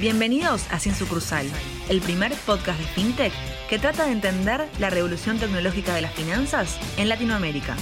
[0.00, 1.44] Bienvenidos a Sin Sucursal,
[1.88, 3.32] el primer podcast de FinTech
[3.68, 7.74] que trata de entender la revolución tecnológica de las finanzas en Latinoamérica.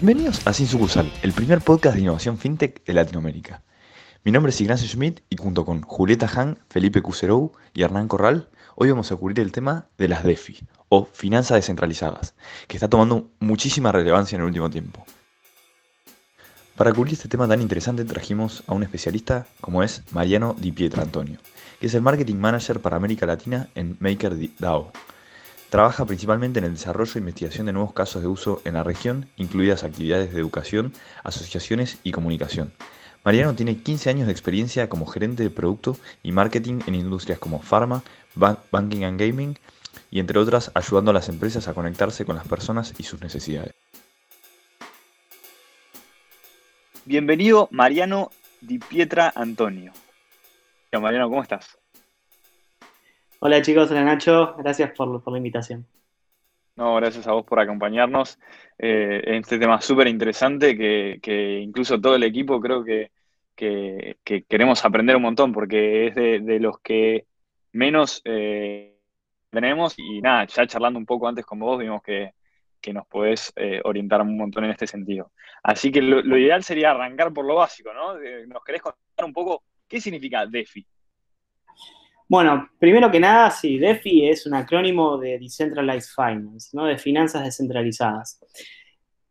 [0.00, 3.64] Bienvenidos a Sin Sucursal, el primer podcast de innovación FinTech de Latinoamérica.
[4.22, 8.50] Mi nombre es Ignacio Schmidt y junto con Julieta Han, Felipe Cuserou y Hernán Corral,
[8.76, 12.36] hoy vamos a cubrir el tema de las DeFi, o finanzas descentralizadas,
[12.68, 15.04] que está tomando muchísima relevancia en el último tiempo.
[16.78, 21.02] Para cubrir este tema tan interesante trajimos a un especialista como es Mariano Di Pietra
[21.02, 21.40] Antonio,
[21.80, 24.92] que es el Marketing Manager para América Latina en MakerDAO.
[25.70, 29.28] Trabaja principalmente en el desarrollo e investigación de nuevos casos de uso en la región,
[29.36, 30.92] incluidas actividades de educación,
[31.24, 32.72] asociaciones y comunicación.
[33.24, 37.60] Mariano tiene 15 años de experiencia como gerente de producto y marketing en industrias como
[37.60, 38.04] pharma,
[38.36, 39.58] banking and gaming
[40.12, 43.74] y entre otras ayudando a las empresas a conectarse con las personas y sus necesidades.
[47.08, 48.28] Bienvenido Mariano
[48.60, 49.92] Di Pietra Antonio.
[50.92, 51.78] Mariano, ¿cómo estás?
[53.38, 55.86] Hola chicos, hola Nacho, gracias por, la invitación.
[56.76, 58.38] No, gracias a vos por acompañarnos
[58.78, 63.10] eh, en este tema súper interesante que, incluso todo el equipo creo que,
[63.56, 67.24] queremos aprender un montón porque es de, los que
[67.72, 68.98] menos eh,
[69.48, 72.32] tenemos y nada, ya charlando un poco antes con vos vimos que,
[72.80, 75.32] que nos podés eh, orientar un montón en este sentido.
[75.62, 78.14] Así que lo, ideal sería arrancar por lo básico, ¿no?
[78.46, 80.86] ¿Nos querés contar un poco qué significa DeFi?
[82.28, 86.84] Bueno, primero que nada, sí, DeFi es un acrónimo de Decentralized Finance, ¿no?
[86.84, 88.40] De finanzas descentralizadas.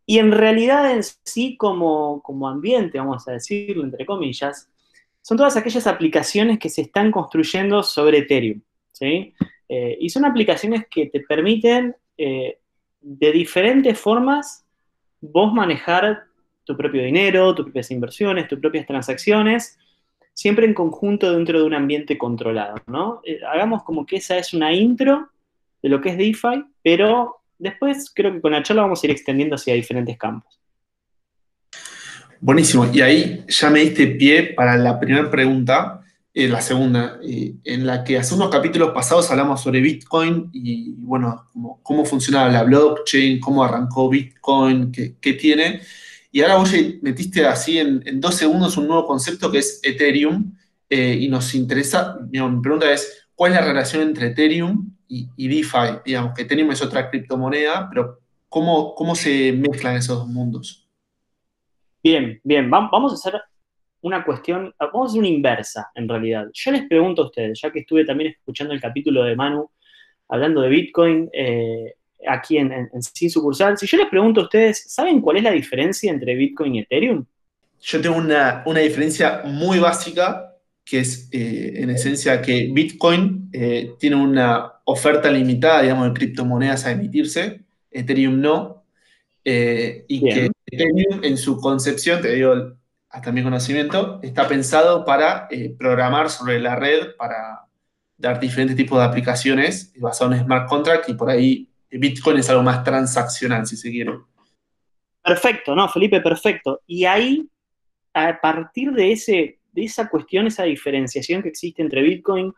[0.05, 4.71] Y en realidad en sí como, como ambiente, vamos a decirlo entre comillas,
[5.21, 8.61] son todas aquellas aplicaciones que se están construyendo sobre Ethereum,
[8.93, 9.33] ¿sí?
[9.67, 12.59] Eh, y son aplicaciones que te permiten eh,
[13.01, 14.65] de diferentes formas
[15.21, 16.23] vos manejar
[16.63, 19.77] tu propio dinero, tus propias inversiones, tus propias transacciones,
[20.33, 23.21] siempre en conjunto dentro de un ambiente controlado, ¿no?
[23.23, 25.29] Eh, hagamos como que esa es una intro
[25.81, 29.11] de lo que es DeFi, pero después creo que con la charla vamos a ir
[29.11, 30.59] extendiendo hacia diferentes campos.
[32.39, 36.01] Buenísimo, y ahí ya me diste pie para la primera pregunta,
[36.39, 40.91] eh, la segunda, eh, en la que hace unos capítulos pasados hablamos sobre Bitcoin y,
[40.99, 41.49] bueno,
[41.81, 45.81] cómo, funcionaba la blockchain, cómo arrancó Bitcoin, qué, tiene.
[46.31, 46.71] Y ahora vos
[47.01, 50.55] metiste así en, dos segundos un nuevo concepto que es Ethereum
[50.87, 56.01] eh, y nos interesa, mi pregunta es, ¿cuál es la relación entre Ethereum y, DeFi?
[56.05, 60.87] Digamos que Ethereum es otra criptomoneda, pero ¿cómo, cómo se mezclan esos dos mundos?
[62.03, 63.41] Bien, bien, vamos a hacer
[64.07, 66.47] una cuestión, vamos a hacer una inversa en realidad.
[66.53, 69.69] Yo les pregunto a ustedes, ya que estuve también escuchando el capítulo de Manu
[70.29, 71.93] hablando de Bitcoin eh,
[72.27, 76.11] aquí en, Sin Sucursal, si yo les pregunto a ustedes, ¿saben cuál es la diferencia
[76.11, 77.25] entre Bitcoin y Ethereum?
[77.81, 84.15] Yo tengo una, diferencia muy básica, que es eh, en esencia que Bitcoin eh, tiene
[84.15, 88.83] una oferta limitada, digamos, de criptomonedas a emitirse, Ethereum no,
[89.43, 92.77] y que Ethereum en su concepción, te digo,
[93.09, 97.67] hasta mi conocimiento, está pensado para eh, programar sobre la red, para
[98.17, 102.63] dar diferentes tipos de aplicaciones basadas en smart contract y por ahí Bitcoin es algo
[102.63, 104.19] más transaccional, si se quiere.
[105.23, 106.81] Perfecto, no, Felipe, perfecto.
[106.85, 107.47] Y ahí,
[108.13, 112.53] a partir de, ese, de esa cuestión, esa diferenciación que existe entre Bitcoin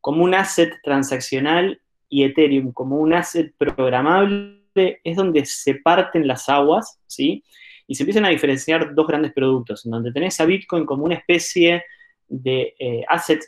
[0.00, 6.48] como un asset transaccional y Ethereum como un asset programable, es donde se parten las
[6.48, 7.44] aguas, ¿sí?
[7.90, 11.16] Y se empiezan a diferenciar dos grandes productos, en donde tenés a Bitcoin como una
[11.16, 11.82] especie
[12.28, 13.42] de eh, asset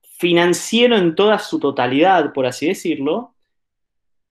[0.00, 3.34] financiero en toda su totalidad, por así decirlo,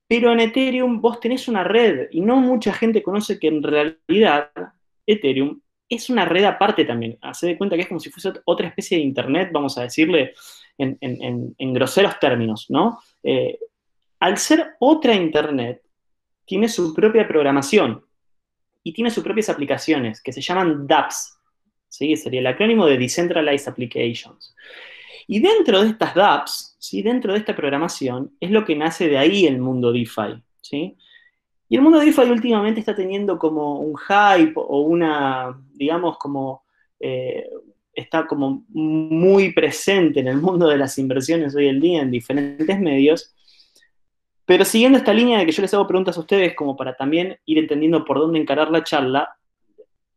[0.07, 4.49] pero en Ethereum vos tenés una red y no mucha gente conoce que en realidad
[5.05, 5.59] Ethereum
[5.89, 7.17] es una red aparte también.
[7.19, 10.35] Hace de cuenta que es como si fuese otra especie de Internet, vamos a decirle
[10.77, 12.97] en, groseros términos, ¿no?
[13.21, 13.59] Eh,
[14.21, 15.81] al ser otra Internet,
[16.45, 18.05] tiene su propia programación
[18.83, 21.39] y tiene sus propias aplicaciones que se llaman dApps.
[21.87, 22.15] ¿sí?
[22.15, 24.55] Sería el acrónimo de Decentralized Applications.
[25.27, 27.01] Y dentro de estas dApps, ¿sí?
[27.01, 30.43] dentro de esta programación, es lo que nace de ahí el mundo DeFi.
[30.61, 30.97] ¿sí?
[31.69, 36.63] Y el mundo DeFi últimamente está teniendo como un hype o una, digamos, como
[36.99, 37.47] eh,
[37.93, 42.79] está como muy presente en el mundo de las inversiones hoy en día en diferentes
[42.79, 43.33] medios,
[44.45, 47.39] pero siguiendo esta línea de que yo les hago preguntas a ustedes como para también
[47.45, 49.37] ir entendiendo por dónde encarar la charla,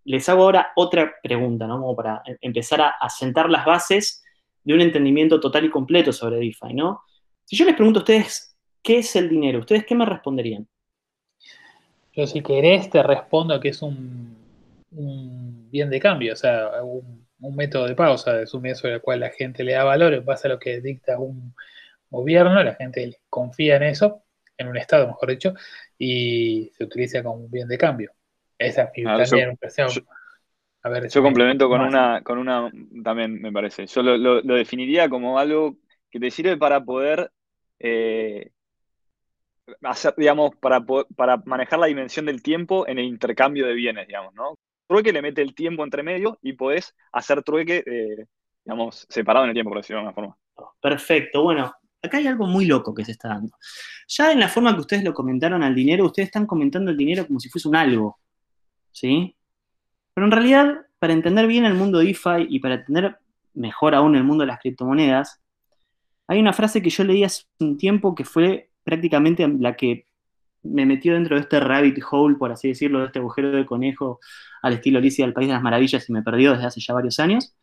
[0.04, 1.80] les hago ahora otra pregunta, ¿no?
[1.80, 4.24] Como para empezar a, sentar las bases
[4.64, 7.02] de un entendimiento total y completo sobre DeFi, ¿no?
[7.44, 9.60] Si yo les pregunto a ustedes, ¿qué es el dinero?
[9.60, 10.66] ¿Ustedes qué me responderían?
[12.12, 14.36] Yo si querés te respondo que es un,
[14.90, 18.94] bien de cambio, o sea, un método de pago, o sea, es un método sobre
[18.94, 21.54] el cual la gente le da valor en base a lo que dicta un
[22.10, 24.24] gobierno, la gente confía en eso,
[24.56, 25.54] en un Estado, mejor dicho,
[25.98, 28.12] y se utiliza como un bien de cambio.
[28.58, 29.88] Esa es mi también yo- impresión.
[29.88, 30.02] yo-
[30.82, 31.88] A ver, Yo complemento con más.
[31.88, 32.70] una, con una,
[33.02, 33.86] también me parece.
[33.86, 35.76] Yo lo, lo- lo definiría como algo
[36.10, 37.30] que te sirve para poder
[37.80, 38.50] eh,
[39.82, 40.80] hacer, digamos, para,
[41.16, 44.54] para manejar la dimensión del tiempo en el intercambio de bienes, digamos, ¿no?
[44.88, 48.26] Trueque le mete el tiempo entre medio y podés hacer trueque, eh,
[48.64, 50.72] digamos, separado en el tiempo, por decirlo de alguna forma.
[50.80, 51.42] Perfecto.
[51.42, 51.72] Bueno,
[52.02, 53.56] acá hay algo muy loco que se está dando.
[54.08, 57.26] Ya en la forma que ustedes lo comentaron al dinero, ustedes están comentando el dinero
[57.26, 58.18] como si fuese un algo.
[58.92, 59.36] ¿Sí?
[60.14, 63.18] Pero en realidad, para entender bien el mundo DeFi y para entender
[63.54, 65.40] mejor aún el mundo de las criptomonedas,
[66.28, 70.06] hay una frase que yo leí hace un tiempo que fue prácticamente la que
[70.62, 74.20] me metió dentro de este rabbit hole, por así decirlo, de este agujero de conejo
[74.62, 77.20] al estilo Alicia del País de las Maravillas y me perdió desde hace ya varios
[77.20, 77.54] años.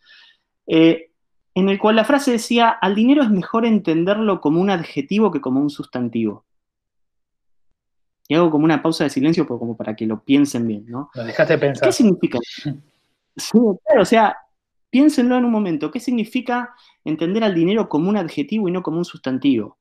[0.68, 1.12] Eh,
[1.56, 5.42] en el cual la frase decía, al dinero es mejor entenderlo como un adjetivo que
[5.42, 6.46] como un sustantivo.
[8.28, 11.10] Y hago como una pausa de silencio por- como para que lo piensen bien, ¿no?
[11.14, 11.88] Nos dejaste pensar.
[11.88, 12.40] ¿Qué significa?
[13.36, 13.58] Sí,
[13.88, 14.38] claro, o sea,
[14.92, 15.90] piénsenlo en un momento.
[15.90, 19.80] ¿Qué significa entender al dinero como un adjetivo y no como un sustantivo?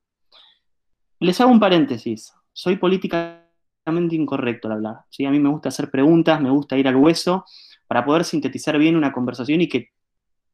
[1.19, 2.33] Les hago un paréntesis.
[2.51, 4.95] Soy políticamente incorrecto al hablar.
[5.11, 5.25] ¿sí?
[5.25, 7.45] A mí me gusta hacer preguntas, me gusta ir al hueso
[7.87, 9.89] para poder sintetizar bien una conversación y que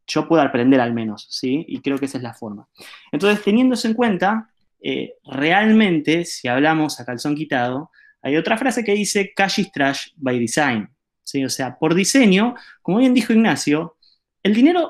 [0.09, 1.63] yo pueda aprender al menos, ¿sí?
[1.67, 2.67] Y creo que esa es la forma.
[3.11, 4.49] Entonces, teniendo eso en cuenta,
[4.81, 7.91] eh, realmente, si hablamos a calzón quitado,
[8.21, 10.89] hay otra frase que dice cash is trash by design.
[11.23, 11.45] ¿sí?
[11.45, 13.97] O sea, por diseño, como bien dijo Ignacio,
[14.43, 14.89] el dinero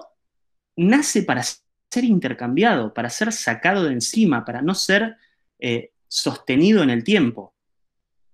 [0.76, 5.18] nace para ser intercambiado, para ser sacado de encima, para no ser
[5.60, 7.54] eh, sostenido en el tiempo.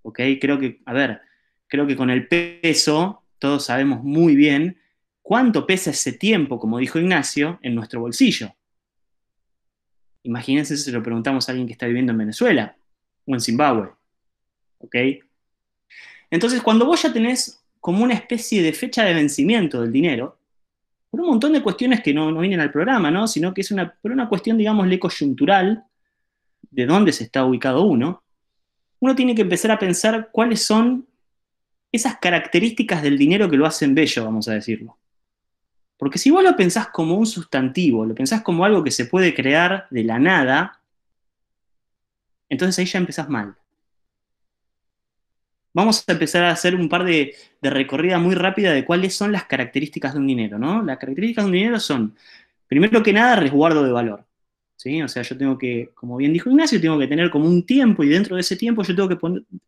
[0.04, 0.20] ¿Ok?
[0.40, 1.22] Creo que, a ver,
[1.68, 4.80] creo que con el peso todos sabemos muy bien
[5.26, 8.54] cuánto pesa ese tiempo, como dijo Ignacio, en nuestro bolsillo.
[10.22, 12.78] Imagínense si se lo preguntamos a alguien que está viviendo en Venezuela
[13.26, 13.90] o en Zimbabue.
[14.78, 14.96] ¿Ok?
[16.30, 20.38] Entonces, cuando vos ya tenés como una especie de fecha de vencimiento del dinero,
[21.10, 23.28] por un montón de cuestiones que no, vienen al programa, ¿no?
[23.28, 25.86] Sino que es una, por una cuestión, digámosle, coyuntural,
[26.70, 28.24] de dónde se está ubicado uno,
[29.00, 31.08] uno tiene que empezar a pensar cuáles son
[31.92, 35.00] esas características del dinero que lo hacen bello, vamos a decirlo.
[35.98, 39.34] Porque si vos lo pensás como un sustantivo, lo pensás como algo que se puede
[39.34, 40.82] crear de la nada,
[42.50, 43.56] entonces ahí ya empezás mal.
[45.74, 49.32] Vamos a empezar a hacer un par de, de recorrida muy rápida de cuáles son
[49.32, 50.82] las características de un dinero, ¿no?
[50.84, 52.16] Las características de un dinero son,
[52.68, 54.26] primero que nada, resguardo de valor.
[54.76, 55.02] ¿sí?
[55.02, 58.04] O sea, yo tengo que, como bien dijo Ignacio, tengo que tener como un tiempo
[58.04, 59.18] y dentro de ese tiempo yo tengo que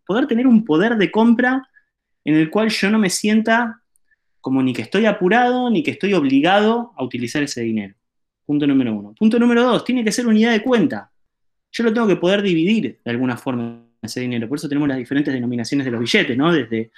[0.06, 1.68] poder tener un poder de compra
[2.23, 3.81] en el cual yo no me sienta
[4.41, 7.95] como ni que estoy apurado ni que estoy obligado a utilizar ese dinero.
[8.45, 9.13] Punto número uno.
[9.17, 11.11] Punto número dos, tiene que ser unidad de cuenta.
[11.71, 14.47] Yo lo tengo que poder dividir de alguna forma ese dinero.
[14.47, 16.51] Por eso tenemos las diferentes denominaciones de los billetes, ¿no?
[16.53, 16.91] Desde,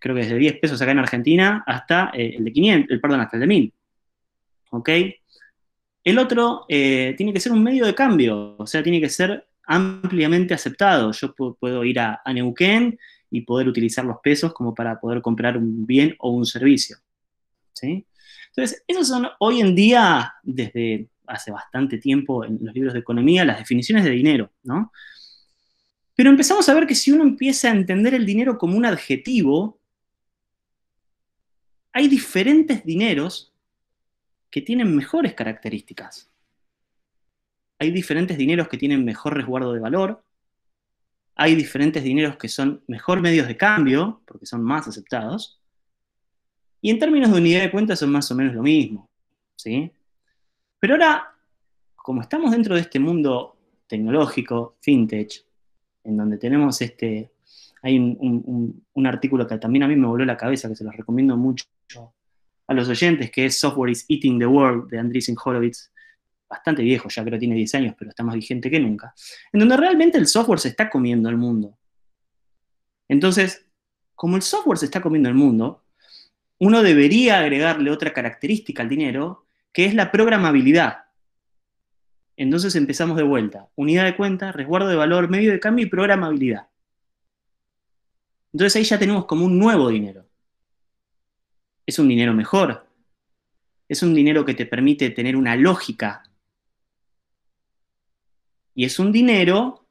[0.00, 3.20] creo que desde 10 pesos acá en Argentina hasta eh, el de 500, el, perdón,
[3.20, 3.72] hasta el de 1000.
[4.70, 4.88] ¿Ok?
[6.04, 9.46] El otro eh, tiene que ser un medio de cambio, o sea, tiene que ser
[9.64, 11.12] ampliamente aceptado.
[11.12, 12.98] Yo pu- puedo ir a Neuquén
[13.30, 16.98] y poder utilizar los pesos como para poder comprar un bien o un servicio.
[17.72, 18.06] ¿sí?
[18.48, 23.44] Entonces, esos son hoy en día, desde hace bastante tiempo en los libros de economía,
[23.44, 24.92] las definiciones de dinero, ¿no?
[26.14, 29.78] Pero empezamos a ver que si uno empieza a entender el dinero como un adjetivo,
[31.92, 33.52] hay diferentes dineros
[34.50, 36.28] que tienen mejores características.
[37.78, 40.24] Hay diferentes dineros que tienen mejor resguardo de valor,
[41.40, 45.60] hay diferentes dineros que son mejor medios de cambio, porque son más aceptados,
[46.80, 49.08] y en términos de unidad de cuenta son más o menos lo mismo,
[49.56, 49.92] ¿sí?
[50.80, 51.32] Pero ahora,
[51.94, 55.44] como estamos dentro de este mundo tecnológico, fintech,
[56.02, 57.30] en donde tenemos este,
[57.82, 61.36] hay un, artículo que también a mí me voló la cabeza, que se los recomiendo
[61.36, 61.64] mucho
[62.66, 65.92] a los oyentes, que es Software is Eating the World, de Andreessen Horowitz,
[66.48, 69.14] bastante viejo, ya creo que tiene 10 años, pero está más vigente que nunca,
[69.52, 71.78] en donde realmente el software se está comiendo el mundo.
[73.08, 73.66] Entonces,
[74.14, 75.84] como el software se está comiendo el mundo,
[76.58, 81.04] uno debería agregarle otra característica al dinero, que es la programabilidad.
[82.36, 83.68] Entonces empezamos de vuelta.
[83.74, 86.68] Unidad de cuenta, resguardo de valor, medio de cambio y programabilidad.
[88.52, 90.26] Entonces ahí ya tenemos como un nuevo dinero.
[91.86, 92.86] Es un dinero mejor.
[93.88, 96.22] Es un dinero que te permite tener una lógica.
[98.78, 99.88] Y es un dinero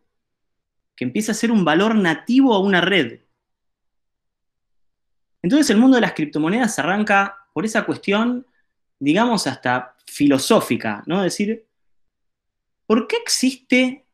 [0.96, 3.20] que empieza a ser un valor nativo a una red.
[5.42, 8.46] Entonces el mundo de las criptomonedas arranca por esa cuestión
[8.98, 11.22] digamos, hasta filosófica, ¿no?
[11.22, 11.66] Decir,
[12.86, 14.06] ¿por qué existe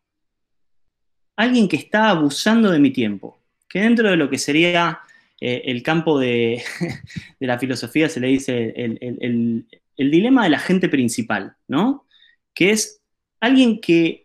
[1.36, 3.40] alguien que está abusando de mi tiempo?
[3.70, 5.00] Que dentro de lo que sería
[5.40, 6.64] eh, el campo de,
[7.40, 12.08] la filosofía se le dice el, el dilema del agente principal, ¿no?
[12.54, 13.02] Que es
[13.40, 14.23] alguien que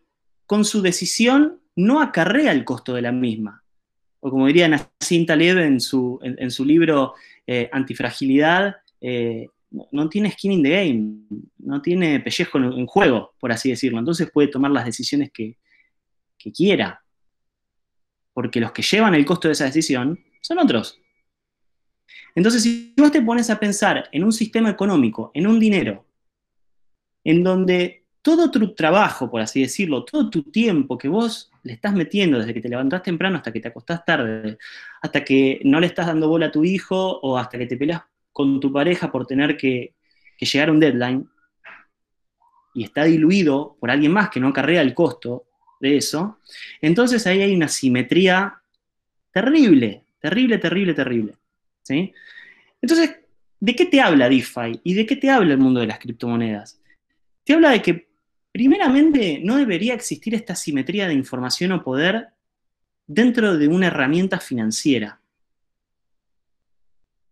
[0.49, 3.63] con su decisión no acarrea el costo de la misma.
[4.21, 6.19] O como diría Nassim Taleb en su,
[6.65, 7.15] libro
[7.47, 13.53] eh, Antifragilidad, eh, no tiene skin in the game, no tiene pellejo en, juego, por
[13.53, 13.99] así decirlo.
[13.99, 15.59] Entonces puede tomar las decisiones que,
[16.39, 17.05] que quiera.
[18.33, 20.99] Porque los que llevan el costo de esa decisión son otros.
[22.35, 26.07] Entonces, si vos te pones a pensar en un sistema económico, en un dinero,
[27.23, 31.95] en donde todo tu trabajo, por así decirlo, todo tu tiempo que vos le estás
[31.95, 34.59] metiendo desde que te levantás temprano hasta que te acostás tarde,
[35.01, 38.03] hasta que no le estás dando bola a tu hijo o hasta que te peleas
[38.33, 39.95] con tu pareja por tener que,
[40.41, 41.29] llegar a un deadline,
[42.75, 45.47] y está diluido por alguien más que no acarrea el costo
[45.81, 46.39] de eso,
[46.81, 48.61] entonces ahí hay una simetría
[49.33, 51.35] terrible, terrible, terrible, terrible.
[51.83, 52.13] ¿sí?
[52.81, 53.17] Entonces,
[53.59, 56.81] ¿de qué te habla DeFi y de qué te habla el mundo de las criptomonedas?
[57.45, 58.08] Te habla de que
[58.59, 62.31] Primeramente, no debería existir esta simetría de información o poder
[63.07, 65.21] dentro de una herramienta financiera.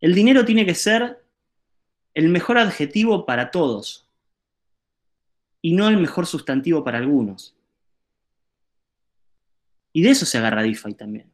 [0.00, 1.25] El dinero tiene que ser
[2.14, 4.09] el mejor adjetivo para todos
[5.61, 7.56] y no el mejor sustantivo para algunos.
[9.92, 11.28] Y de eso se agarra DeFi también.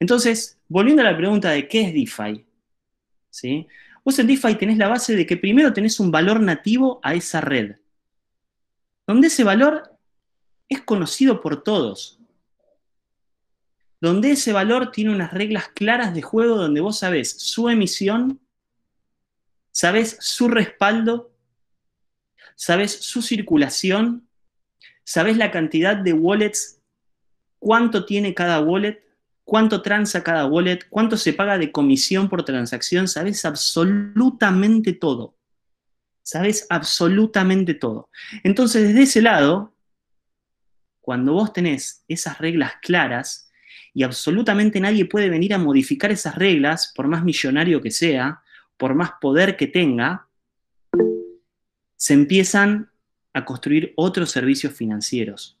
[0.00, 2.44] Entonces, volviendo a la pregunta de qué es DeFi,
[3.30, 3.68] ¿sí?
[4.04, 7.40] vos en DeFi tenés la base de que primero tenés un valor nativo a esa
[7.40, 7.76] red
[9.06, 9.96] donde ese valor
[10.68, 12.18] es conocido por todos,
[14.00, 18.40] donde ese valor tiene unas reglas claras de juego donde vos sabés su emisión,
[19.70, 21.32] sabés su respaldo,
[22.56, 24.28] sabés su circulación,
[25.04, 26.80] sabés la cantidad de wallets,
[27.58, 29.02] cuánto tiene cada wallet,
[29.44, 35.35] cuánto transa cada wallet, cuánto se paga de comisión por transacción, sabés absolutamente todo
[36.26, 38.10] sabes absolutamente todo.
[38.42, 39.72] Entonces, desde ese lado,
[41.00, 43.48] cuando vos tenés esas reglas claras
[43.94, 48.42] y absolutamente nadie puede venir a modificar esas reglas, por más millonario que sea,
[48.76, 50.26] por más poder que tenga,
[51.94, 52.90] se empiezan
[53.32, 55.56] a construir otros servicios financieros.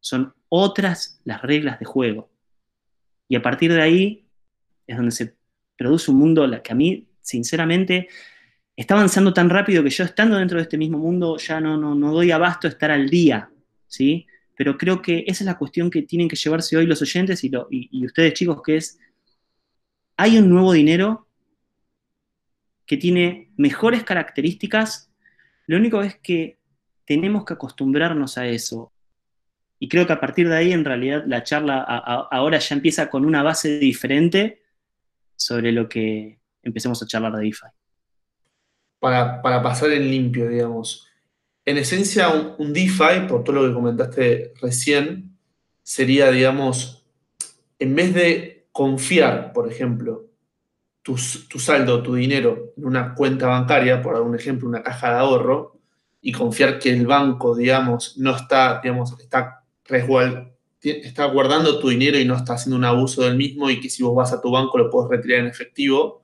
[0.00, 2.30] Son otras las reglas de juego.
[3.26, 4.26] Y a partir de ahí
[4.86, 5.34] es donde se
[5.78, 8.10] produce un mundo que a mí, sinceramente,
[8.82, 12.12] está avanzando tan rápido que yo estando dentro de este mismo mundo ya no, no,
[12.12, 13.48] doy abasto a estar al día,
[13.86, 14.26] ¿sí?
[14.56, 17.50] Pero creo que esa es la cuestión que tienen que llevarse hoy los oyentes y,
[17.70, 18.98] y ustedes chicos, que es,
[20.16, 21.28] hay un nuevo dinero
[22.84, 25.10] que tiene mejores características,
[25.66, 26.58] lo único es que
[27.06, 28.92] tenemos que acostumbrarnos a eso.
[29.78, 33.24] Y creo que a partir de ahí, en realidad, la charla ahora ya empieza con
[33.24, 34.62] una base diferente
[35.36, 37.81] sobre lo que empecemos a charlar de DeFi
[39.02, 41.08] para, pasar en limpio, digamos.
[41.64, 45.36] En esencia, un, DeFi, por todo lo que comentaste recién,
[45.82, 47.04] sería, digamos,
[47.80, 50.28] en vez de confiar, por ejemplo,
[51.02, 55.80] tu, saldo, tu dinero en una cuenta bancaria, por un ejemplo, una caja de ahorro,
[56.20, 59.64] y confiar que el banco, digamos, no está, digamos, está
[60.80, 64.04] está guardando tu dinero y no está haciendo un abuso del mismo y que si
[64.04, 66.22] vos vas a tu banco lo puedes retirar en efectivo,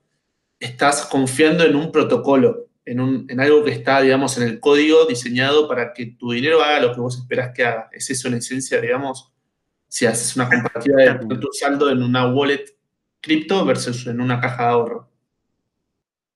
[0.61, 5.92] estás confiando en un protocolo en, algo que está, digamos, en el código diseñado para
[5.92, 7.88] que tu dinero haga lo que vos esperás que haga.
[7.92, 9.33] ¿Es eso en esencia, digamos?
[9.88, 12.64] Si haces una comparativa de tu saldo en una wallet
[13.21, 15.11] cripto versus en una caja de ahorro.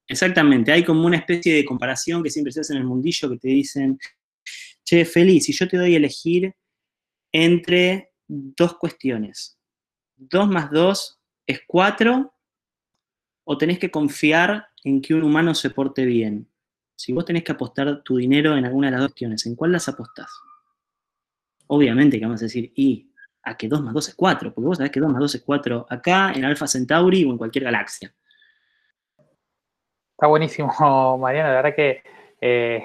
[0.08, 3.38] Exactamente, hay como una especie de comparación que siempre se hace en el mundillo que
[3.38, 3.98] te dicen,
[4.84, 6.54] che, feliz, si yo te doy a elegir
[7.30, 9.58] entre dos cuestiones,
[10.16, 12.34] dos más dos es cuatro,
[13.52, 16.48] o tenés que confiar en que un humano se porte bien.
[16.96, 19.72] Si vos tenés que apostar tu dinero en alguna de las dos cuestiones, ¿en cuál
[19.72, 20.30] las apostás?
[21.66, 24.78] Obviamente que vamos a decir, y a que 2 más 2 es 4, porque vos
[24.78, 28.14] sabés que 2 más 2 es 4 acá, en Alpha Centauri o en cualquier galaxia.
[30.12, 32.02] Está buenísimo, Mariana, la verdad que
[32.44, 32.84] eh,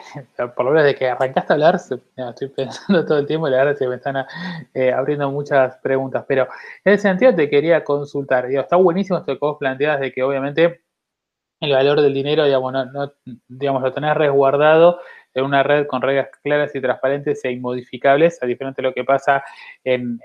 [0.55, 3.57] por lo menos de que arrancaste a hablar, estoy pensando todo el tiempo y la
[3.57, 4.23] verdad que me están
[4.71, 6.47] eh, abriendo muchas preguntas, pero
[6.85, 10.21] en ese sentido te quería consultar, digo, está buenísimo esto que vos planteas de que
[10.21, 10.81] obviamente
[11.59, 13.11] el valor del dinero, digamos, no,
[13.79, 14.99] lo tenés resguardado
[15.33, 19.03] en una red con reglas claras y transparentes e inmodificables, a diferente de lo que
[19.05, 19.43] pasa
[19.83, 20.19] en,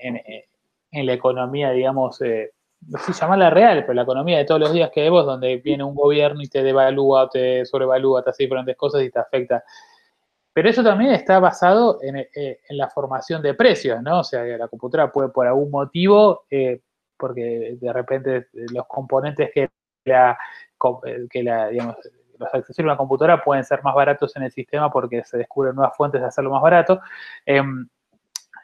[0.92, 2.52] la economía, digamos, eh,
[2.88, 5.84] no sé llamarla real, pero la economía de todos los días que vemos, donde viene
[5.84, 9.64] un gobierno y te devalúa, te sobrevalúa, te hace diferentes cosas y te afecta.
[10.52, 14.20] Pero eso también está basado en, eh, la formación de precios, ¿no?
[14.20, 16.80] O sea, la computadora puede por algún motivo, eh,
[17.16, 19.70] porque de repente los componentes que
[20.04, 20.36] la,
[21.30, 21.96] que la digamos,
[22.38, 25.74] los accesorios de una computadora pueden ser más baratos en el sistema porque se descubren
[25.74, 27.00] nuevas fuentes de hacerlo más barato.
[27.46, 27.88] Em,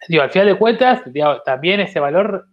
[0.09, 1.03] digo, al final de cuentas,
[1.45, 2.47] también ese valor,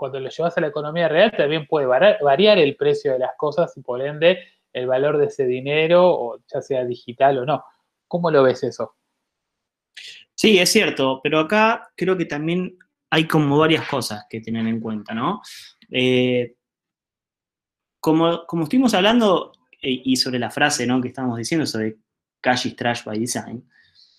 [0.00, 3.76] cuando lo llevas a la economía real, también puede variar el precio de las cosas
[3.76, 4.38] y por ende
[4.72, 7.62] el valor de ese dinero, ya sea digital o no.
[8.08, 8.96] ¿Cómo lo ves eso?
[10.34, 12.78] Sí, es cierto, pero acá creo que también
[13.10, 15.42] hay como varias cosas que tener en cuenta, ¿no?
[15.90, 16.54] Eh,
[18.00, 19.52] como, como estuvimos hablando,
[19.82, 21.02] eh, y sobre la frase ¿no?
[21.02, 21.98] que estamos diciendo sobre
[22.40, 23.68] cash is trash by design,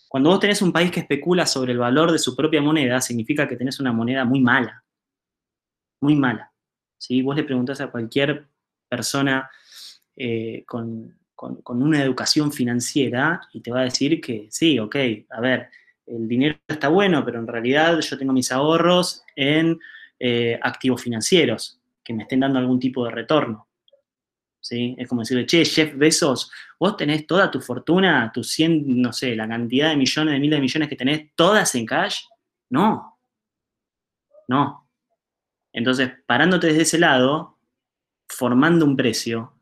[0.08, 3.48] cuando vos tenés un país que especula sobre el valor de su propia moneda, significa
[3.48, 4.84] que tenés una moneda muy mala.
[6.02, 6.52] Muy mala.
[6.98, 7.22] ¿sí?
[7.22, 8.48] Vos le preguntás a cualquier
[8.90, 9.50] persona
[10.16, 11.18] eh, con,
[11.66, 14.96] una educación financiera y te va a decir que sí, ok,
[15.32, 15.70] a ver,
[16.06, 19.80] el dinero está bueno, pero en realidad yo tengo mis ahorros en
[20.20, 23.68] eh, activos financieros que me estén dando algún tipo de retorno.
[24.60, 24.96] ¿sí?
[24.98, 29.36] Es como decirle, che, Jeff Bezos, vos tenés toda tu fortuna, tus 100, no sé,
[29.36, 32.22] la cantidad de millones, de miles de millones que tenés, todas en cash.
[32.70, 33.18] No.
[34.48, 34.88] No.
[35.74, 37.58] Entonces, parándote desde ese lado,
[38.28, 39.54] formando un precio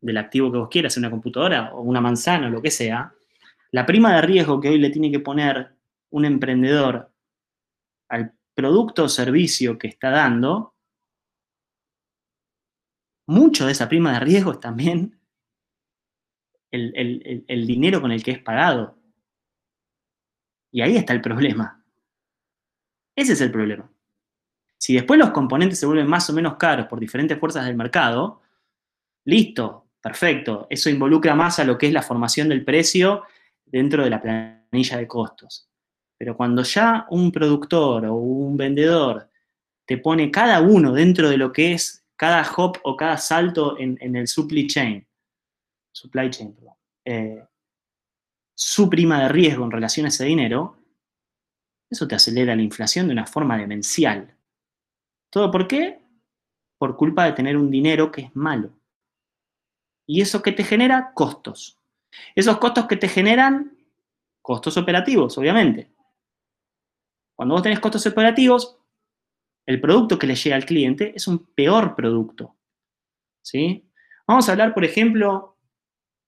[0.00, 3.12] del activo que vos quieras, una computadora o una manzana o lo que sea,
[3.70, 5.74] la prima de riesgo que hoy le tiene que poner
[6.10, 7.10] un emprendedor
[8.08, 10.74] al producto o servicio que está dando
[13.26, 15.18] mucho de esa prima de riesgo es también
[16.70, 18.98] el, dinero con el que es pagado.
[20.70, 21.84] Y ahí está el problema.
[23.14, 23.91] Ese es el problema.
[24.82, 28.42] Si después los componentes se vuelven más o menos caros por diferentes fuerzas del mercado,
[29.24, 30.66] listo, perfecto.
[30.68, 33.22] Eso involucra más a lo que es la formación del precio
[33.64, 35.70] dentro de la planilla de costos.
[36.18, 39.30] Pero cuando ya un productor o un vendedor
[39.86, 44.16] te pone cada uno dentro de lo que es cada hop o cada salto en,
[44.16, 45.06] el supply chain,
[45.92, 46.56] supply chain,
[47.04, 47.40] eh,
[48.52, 50.76] su prima de riesgo en relación a ese dinero,
[51.88, 54.36] eso te acelera la inflación de una forma demencial.
[55.32, 55.98] ¿Todo por qué?
[56.76, 58.70] Por culpa de tener un dinero que es malo.
[60.06, 61.80] Y eso que te genera costos.
[62.34, 63.78] Esos costos que te generan
[64.42, 65.90] costos operativos, obviamente.
[67.34, 68.76] Cuando vos tenés costos operativos,
[69.64, 72.54] el producto que le llega al cliente es un peor producto.
[73.40, 73.88] ¿sí?
[74.26, 75.56] Vamos a hablar, por ejemplo,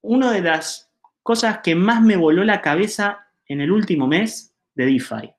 [0.00, 0.90] una de las
[1.22, 5.34] cosas que más me voló la cabeza en el último mes de DeFi.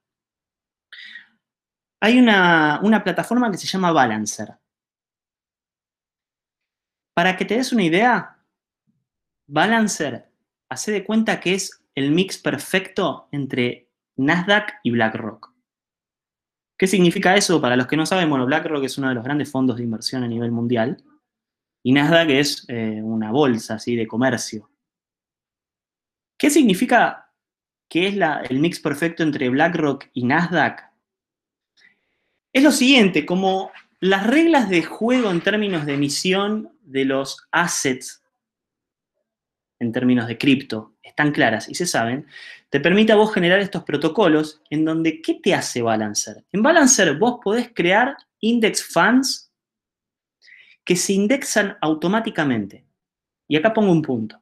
[2.01, 4.58] Hay una, una plataforma que se llama Balancer.
[7.13, 8.43] Para que te des una idea,
[9.47, 10.29] Balancer
[10.69, 15.53] hace de cuenta que es el mix perfecto entre Nasdaq y BlackRock.
[16.77, 17.62] ¿Qué significa eso?
[17.62, 20.23] Para los que no saben, bueno, BlackRock es uno de los grandes fondos de inversión
[20.23, 20.97] a nivel mundial
[21.84, 24.69] y Nasdaq es eh, una bolsa así de comercio.
[26.38, 27.31] ¿Qué significa
[27.89, 28.15] que es
[28.49, 30.91] el mix perfecto entre BlackRock y Nasdaq?
[32.55, 38.23] Es lo siguiente, como las reglas de juego en términos de emisión de los assets
[39.77, 42.27] en términos de cripto están claras y se saben,
[42.69, 46.45] te permite a vos generar estos protocolos en donde, ¿qué te hace Balancer?
[46.53, 49.51] En Balancer vos podés crear index funds
[50.85, 52.85] que se indexan automáticamente.
[53.49, 54.41] Y acá pongo un punto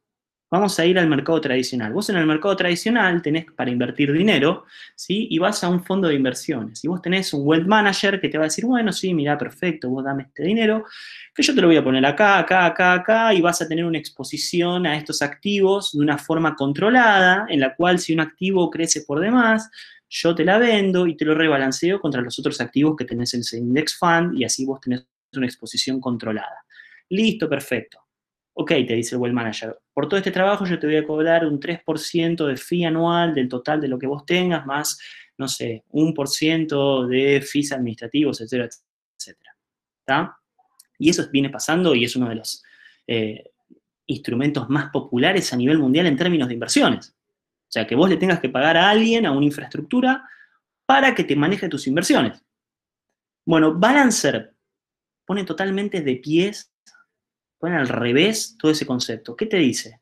[0.54, 1.92] vamos a ir al mercado tradicional.
[1.94, 5.28] Vos en el mercado tradicional tenés para invertir dinero, ¿sí?
[5.32, 6.84] Y vas a un fondo de inversiones.
[6.84, 9.90] Y vos tenés un wealth manager que te va a decir, bueno, sí, mira, perfecto,
[9.90, 10.86] vos dame este dinero,
[11.34, 13.84] que yo te lo voy a poner acá, acá, acá, acá, y vas a tener
[13.84, 18.70] una exposición a estos activos de una forma controlada, en la cual si un activo
[18.70, 19.72] crece por demás,
[20.08, 23.40] yo te la vendo y te lo rebalanceo contra los otros activos que tenés en
[23.40, 25.04] ese index fund, y así vos tenés
[25.36, 26.64] una exposición controlada.
[27.10, 28.03] Listo, perfecto.
[28.56, 31.46] Ok, te dice el Well Manager, por todo este trabajo yo te voy a cobrar
[31.46, 35.00] un 3% de fee anual del total de lo que vos tengas, más,
[35.38, 38.70] no sé, un por ciento de fees administrativos, etcétera,
[39.18, 39.58] etcétera.
[40.00, 40.38] ¿Está?
[41.00, 42.64] Y eso viene pasando y es uno de los
[43.08, 43.52] eh,
[44.06, 47.10] instrumentos más populares a nivel mundial en términos de inversiones.
[47.10, 50.30] O sea, que vos le tengas que pagar a alguien, a una infraestructura,
[50.86, 52.44] para que te maneje tus inversiones.
[53.46, 54.54] Bueno, Balancer
[55.26, 56.73] pone totalmente de pies
[57.64, 59.38] ponen al revés todo ese concepto.
[59.38, 60.02] ¿Qué te dice?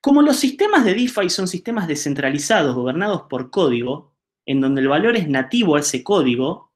[0.00, 4.14] Como los sistemas de DeFi son sistemas descentralizados, gobernados por código,
[4.46, 6.70] en donde el valor es nativo a ese código,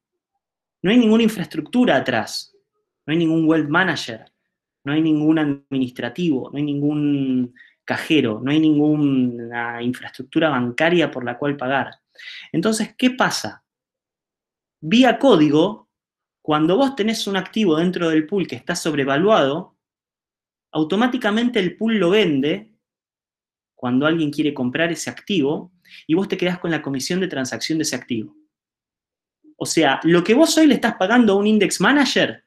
[0.81, 2.53] no hay ninguna infraestructura atrás,
[3.05, 4.25] no hay ningún wealth manager,
[4.83, 11.37] no hay ningún administrativo, no hay ningún cajero, no hay ninguna infraestructura bancaria por la
[11.37, 11.91] cual pagar.
[12.51, 13.63] Entonces, ¿qué pasa?
[14.81, 15.87] Vía código,
[16.49, 19.77] cuando vos tenés un activo dentro del pool que está sobrevaluado,
[20.71, 22.73] automáticamente el pool lo vende
[23.75, 25.71] cuando alguien quiere comprar ese activo
[26.07, 28.35] y vos te quedás con la comisión de transacción de ese activo.
[29.57, 32.43] O sea, lo que vos hoy le estás pagando a un index manager,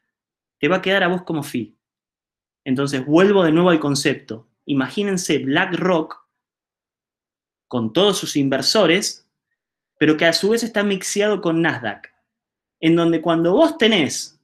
[0.58, 1.78] te va a quedar a vos como fee.
[2.64, 4.50] Entonces, vuelvo de nuevo al concepto.
[4.64, 6.26] Imagínense BlackRock
[7.68, 9.30] con todos sus inversores,
[9.96, 12.11] pero que a su vez está mixeado con Nasdaq,
[12.82, 14.38] en donde cuando vos tenés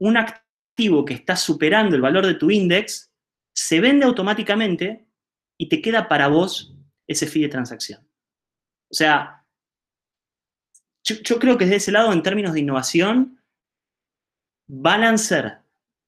[0.00, 3.12] un activo que está superando el valor de tu index,
[3.54, 5.06] se vende automáticamente
[5.58, 6.74] y te queda para vos
[7.06, 8.00] ese fee de transacción.
[8.90, 9.44] O sea,
[11.04, 13.42] yo, creo que desde ese lado, en términos de innovación,
[14.66, 15.58] Balancer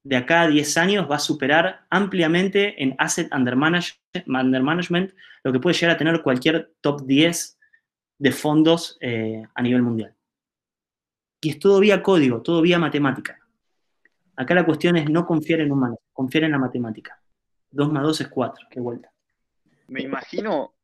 [0.03, 5.13] de acá a 10 años va a superar ampliamente en asset under, management
[5.45, 7.59] lo que puede llegar a tener cualquier top 10
[8.19, 10.15] de fondos eh, a nivel mundial.
[11.41, 13.39] Y es todo vía código, todo vía matemática.
[14.37, 17.21] Acá la cuestión es no confiar en humanos, confiar en la matemática.
[17.71, 19.11] 2 más 2 es 4, qué vuelta.
[19.89, 20.75] Me imagino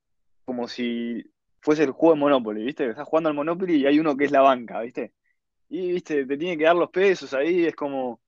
[0.45, 1.25] como si
[1.61, 2.89] fuese el juego de Monopoly, ¿viste?
[2.89, 5.13] Estás jugando al Monopoly y hay uno que es la banca, ¿viste?
[5.69, 6.25] Y, ¿viste?
[6.25, 8.21] Te tiene que dar los pesos ahí, es como...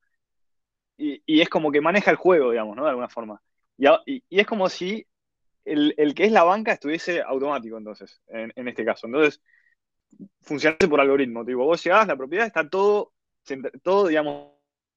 [0.97, 2.83] Y, es como que maneja el juego, digamos, ¿no?
[2.83, 3.41] De alguna forma.
[3.77, 5.07] Y, es como si
[5.63, 9.07] el, que es la banca estuviese automático, entonces, en, este caso.
[9.07, 9.41] Entonces,
[10.41, 11.45] funcionase por algoritmo.
[11.45, 13.13] Tipo, vos llegás, la propiedad está todo,
[13.83, 14.51] todo, digamos,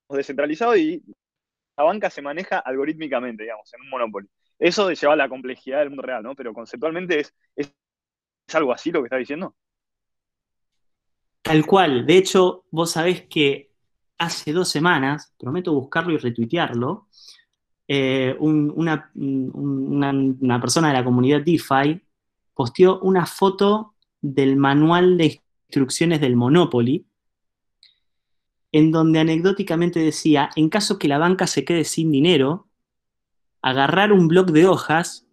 [0.08, 1.02] descentralizado y
[1.76, 4.30] la banca se maneja algorítmicamente, digamos, en un monopolio.
[4.58, 6.34] Eso lleva a la complejidad del mundo real, ¿no?
[6.34, 7.34] Pero conceptualmente es,
[8.46, 9.54] ¿Es algo así lo que está diciendo?
[11.42, 12.06] Tal cual.
[12.06, 13.72] De hecho, vos sabés que
[14.18, 17.08] hace dos semanas, prometo buscarlo y retuitearlo,
[17.88, 19.10] eh, una,
[20.60, 22.00] persona de la comunidad DeFi
[22.54, 23.91] posteó una foto
[24.22, 27.06] del manual de instrucciones del Monopoly,
[28.72, 32.68] en donde anecdóticamente decía, en caso que la banca se quede sin dinero,
[33.60, 35.28] agarrar un bloc de hojas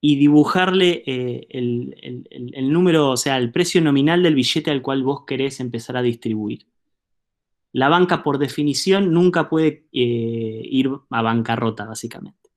[0.00, 5.24] y dibujarle eh, el, número, o sea, el precio nominal del billete al cual vos
[5.26, 6.66] querés empezar a distribuir.
[7.72, 12.50] La banca, por definición, nunca puede eh, ir a bancarrota, básicamente.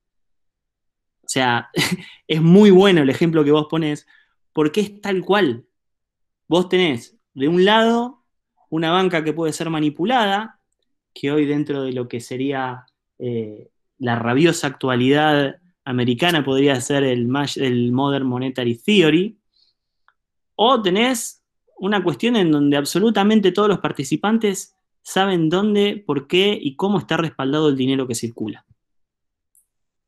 [1.22, 1.70] O sea,
[2.28, 4.06] es muy bueno el ejemplo que vos pones,
[4.52, 5.66] porque es tal cual.
[6.48, 8.24] Vos tenés, de un lado,
[8.68, 10.58] una banca que puede ser manipulada,
[11.14, 12.86] que hoy dentro de lo que sería
[13.18, 19.38] eh, la rabiosa actualidad americana podría ser el, el Modern Monetary Theory,
[20.54, 21.42] o tenés
[21.78, 27.16] una cuestión en donde absolutamente todos los participantes saben dónde, por qué y cómo está
[27.16, 28.66] respaldado el dinero que circula.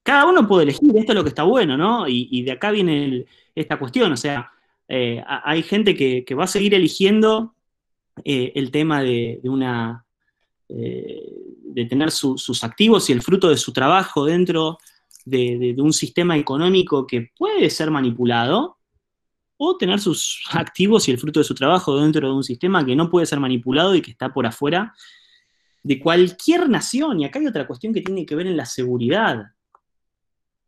[0.02, 2.08] Cada uno puede elegir, esto es lo que está bueno, ¿no?
[2.08, 4.50] Y, de acá viene esta cuestión, o sea,
[4.88, 7.54] eh, hay gente que, va a seguir eligiendo
[8.24, 10.04] eh, el tema de, una...
[10.68, 11.22] Eh,
[11.64, 14.78] de tener sus activos y el fruto de su trabajo dentro
[15.24, 18.78] de, un sistema económico que puede ser manipulado,
[19.56, 22.96] o tener sus activos y el fruto de su trabajo dentro de un sistema que
[22.96, 24.94] no puede ser manipulado y que está por afuera
[25.82, 27.20] de cualquier nación.
[27.20, 29.52] Y acá hay otra cuestión que tiene que ver en la seguridad.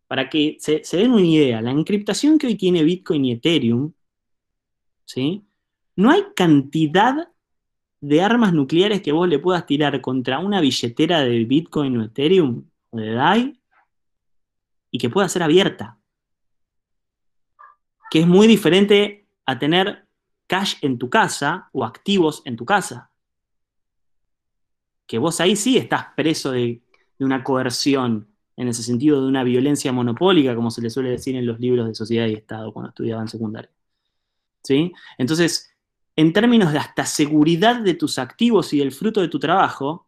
[0.07, 3.93] Para que se, den una idea, la encriptación que hoy tiene Bitcoin y Ethereum,
[5.05, 5.45] ¿sí?
[5.97, 7.29] no hay cantidad
[8.01, 12.69] de armas nucleares que vos le puedas tirar contra una billetera de Bitcoin o Ethereum
[12.91, 13.61] o de DAI
[14.91, 15.99] y que pueda ser abierta.
[18.11, 20.07] Que es muy diferente a tener
[20.47, 23.11] cash en tu casa o activos en tu casa.
[25.07, 26.83] Que vos ahí sí estás preso de,
[27.19, 31.47] una coerción, en ese sentido de una violencia monopólica, como se le suele decir en
[31.47, 33.71] los libros de sociedad y Estado cuando estudiaban secundaria.
[34.63, 34.93] ¿Sí?
[35.19, 35.75] Entonces,
[36.17, 40.07] en términos de hasta seguridad de tus activos y del fruto de tu trabajo,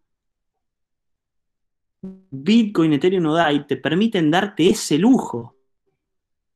[2.00, 5.56] Bitcoin, Ethereum o DAI te permiten darte ese lujo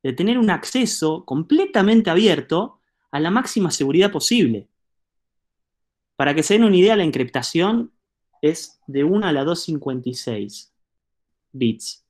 [0.02, 2.78] de tener un acceso completamente abierto
[3.10, 4.68] a la máxima seguridad posible.
[6.16, 7.92] Para que se den una idea, la encriptación
[8.40, 10.69] es de 1 a la 256
[11.52, 12.04] bits.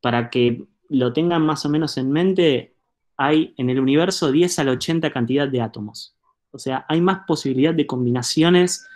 [0.00, 2.76] Para que lo tengan más o menos en mente,
[3.16, 6.16] hay en el universo 10 a la 80 cantidad de átomos.
[6.50, 8.86] O sea, hay más posibilidad de combinaciones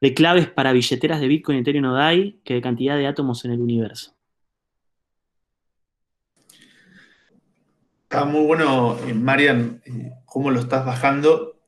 [0.00, 3.52] de claves para billeteras de Bitcoin, Ethereum o DAI que de cantidad de átomos en
[3.52, 4.14] el universo.
[8.04, 11.58] Está muy bueno, eh, Marian, eh, cómo lo estás bajando.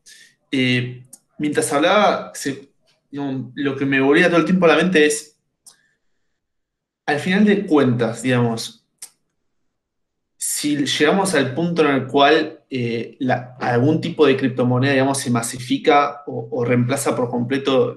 [0.51, 1.05] eh,
[1.39, 2.33] mientras hablaba,
[3.11, 5.32] lo que me volvía todo el tiempo a la mente es,
[7.07, 8.83] al final de cuentas, digamos,
[10.37, 13.19] si llegamos al punto en el cual eh,
[13.61, 17.97] algún tipo de criptomoneda, digamos, se masifica o, reemplaza por completo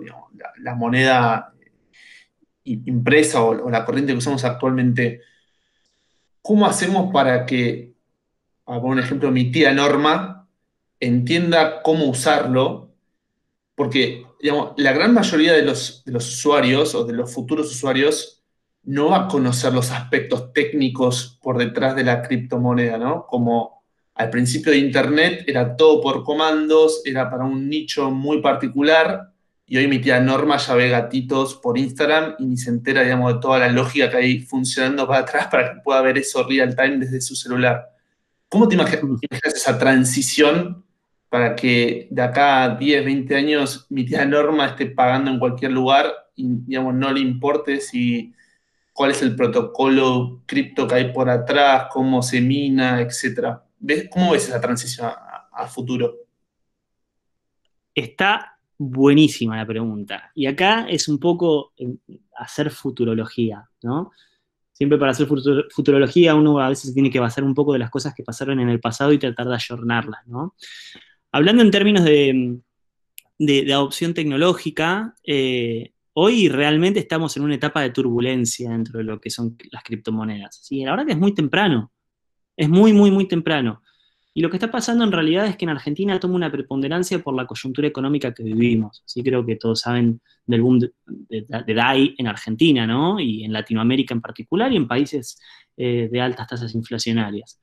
[0.60, 1.54] la, moneda
[2.63, 5.22] impresa o, la corriente que usamos actualmente,
[6.41, 7.94] ¿cómo hacemos para que,
[8.63, 10.48] por un ejemplo, mi tía Norma
[11.00, 12.91] entienda cómo usarlo?
[13.76, 18.35] Porque, digamos, la gran mayoría de los usuarios o de los futuros usuarios
[18.86, 23.26] no va a conocer los aspectos técnicos por detrás de la criptomoneda, ¿no?
[23.26, 29.32] Como al principio de Internet era todo por comandos, era para un nicho muy particular,
[29.67, 33.34] y hoy mi tía Norma ya ve gatitos por Instagram y ni se entera, digamos,
[33.34, 36.76] de toda la lógica que hay funcionando para atrás para que pueda ver eso real
[36.76, 37.89] time desde su celular.
[38.48, 39.02] ¿Cómo te imaginas
[39.43, 40.86] esa transición
[41.30, 45.71] para que de acá a 10, 20 años mi tía Norma esté pagando en cualquier
[45.71, 48.34] lugar y, digamos, no le importe si
[48.95, 53.62] cuál es el protocolo cripto que hay por atrás, cómo se mina, etcétera?
[53.77, 55.12] ¿Ves, ¿Cómo ves esa transición
[55.51, 56.15] a futuro?
[57.93, 60.31] Está buenísima la pregunta.
[60.34, 61.73] Y acá es un poco
[62.38, 64.12] hacer futurología, ¿no?
[64.71, 68.13] Siempre para hacer futurología uno a veces tiene que basar un poco de las cosas
[68.13, 70.55] que pasaron en el pasado y tratar de ayornarlas, ¿no?
[71.34, 72.62] Hablando en términos de,
[73.73, 79.30] adopción tecnológica, eh, hoy realmente estamos en una etapa de turbulencia dentro de lo que
[79.30, 80.60] son las criptomonedas.
[80.62, 81.91] Sí, la verdad que es muy temprano,
[82.56, 83.82] es muy, muy, muy temprano.
[84.34, 87.36] Y lo que está pasando en realidad es que en Argentina toma una preponderancia por
[87.36, 89.01] la coyuntura económica que vivimos.
[89.06, 93.19] Así creo que todos saben del boom de, DAI en Argentina, ¿no?
[93.19, 95.39] Y en Latinoamérica en particular y en países
[95.78, 97.62] eh, de altas tasas inflacionarias.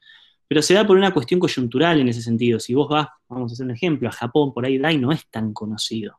[0.49, 2.59] Pero se da por una cuestión coyuntural en ese sentido.
[2.61, 5.27] Si vos vas, vamos a hacer un ejemplo, a Japón, por ahí DAI no es
[5.31, 6.19] tan conocido.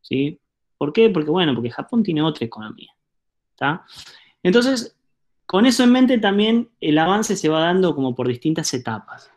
[0.00, 0.38] ¿Sí?
[0.78, 1.10] ¿Por qué?
[1.10, 2.92] Porque, bueno, porque Japón tiene otra economía.
[4.42, 4.96] Entonces,
[5.44, 9.30] con eso en mente también el avance se va dando como por distintas etapas.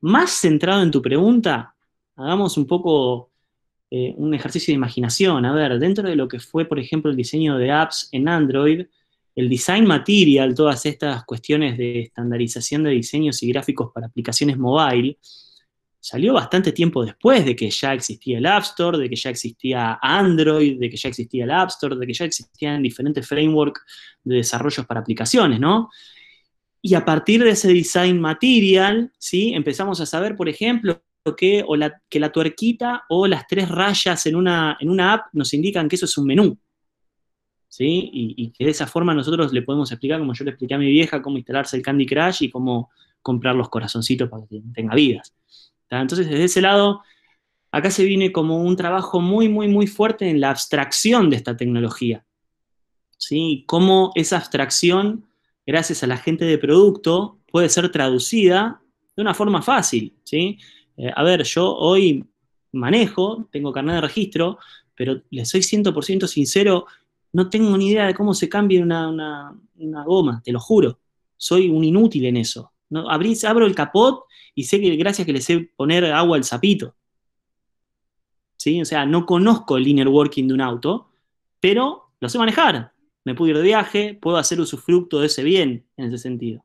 [0.00, 1.74] Más centrado en tu pregunta,
[2.16, 3.30] hagamos un poco
[3.90, 5.44] eh, un ejercicio de imaginación.
[5.46, 8.86] A ver, dentro de lo que fue, por ejemplo, el diseño de apps en Android,
[9.34, 15.18] el design material, todas estas cuestiones de estandarización de diseños y gráficos para aplicaciones mobile,
[16.02, 20.00] salió bastante tiempo después de que ya existía el App Store, de que ya existía
[20.02, 23.80] Android, de que ya existía el App Store, de que ya existían diferentes frameworks
[24.24, 25.90] de desarrollos para aplicaciones, ¿no?
[26.82, 29.54] Y a partir de ese design material, ¿sí?
[29.54, 31.00] empezamos a saber, por ejemplo,
[31.36, 35.26] que, o la, que la tuerquita o las tres rayas en una, en una app
[35.32, 36.58] nos indican que eso es un menú.
[37.68, 38.10] ¿sí?
[38.12, 40.90] Y, que de esa forma nosotros le podemos explicar, como yo le expliqué a mi
[40.90, 42.90] vieja, cómo instalarse el Candy Crush y cómo
[43.22, 45.32] comprar los corazoncitos para que tenga vidas.
[46.00, 47.02] Entonces, desde ese lado,
[47.70, 51.56] acá se viene como un trabajo muy, muy, muy fuerte en la abstracción de esta
[51.56, 52.24] tecnología.
[53.18, 53.64] ¿sí?
[53.66, 55.26] Cómo esa abstracción
[55.66, 58.82] gracias a la gente de producto, puede ser traducida
[59.16, 60.58] de una forma fácil, ¿sí?
[60.96, 62.24] Eh, a ver, yo hoy
[62.72, 64.58] manejo, tengo carnet de registro,
[64.94, 66.86] pero le soy 100% sincero,
[67.32, 69.54] no tengo ni idea de cómo se cambia una,
[70.04, 70.98] goma, te lo juro.
[71.36, 72.72] Soy un inútil en eso.
[72.90, 73.08] ¿no?
[73.08, 74.24] abro el capot
[74.54, 76.94] y sé que gracias que le sé poner agua al sapito.
[78.56, 78.80] ¿Sí?
[78.80, 81.10] O sea, no conozco el inner working de un auto,
[81.60, 82.92] pero lo sé manejar
[83.24, 86.64] me puedo ir de viaje, puedo hacer usufructo de ese bien en ese sentido.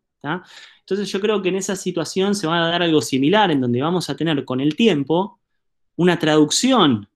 [0.80, 3.82] Entonces yo creo que en esa situación se va a dar algo similar, en donde
[3.82, 5.40] vamos a tener con el tiempo
[5.96, 7.08] una traducción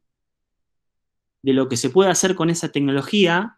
[1.41, 3.57] de lo que se puede hacer con esa tecnología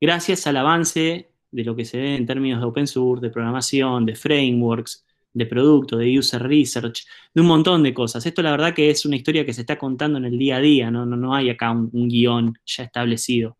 [0.00, 4.06] gracias al avance de lo que se ve en términos de open source, de programación,
[4.06, 8.24] de frameworks, de producto, de user research, de un montón de cosas.
[8.24, 10.60] Esto la verdad que es una historia que se está contando en el día a
[10.60, 13.58] día, no, no, no hay acá un guion ya establecido.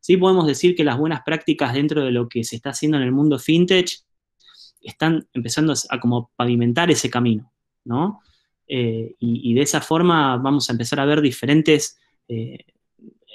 [0.00, 3.04] Sí podemos decir que las buenas prácticas dentro de lo que se está haciendo en
[3.04, 4.04] el mundo fintech
[4.82, 7.50] están empezando a como pavimentar ese camino,
[7.84, 8.20] ¿no?
[8.68, 12.66] Eh, y, de esa forma vamos a empezar a ver diferentes eh,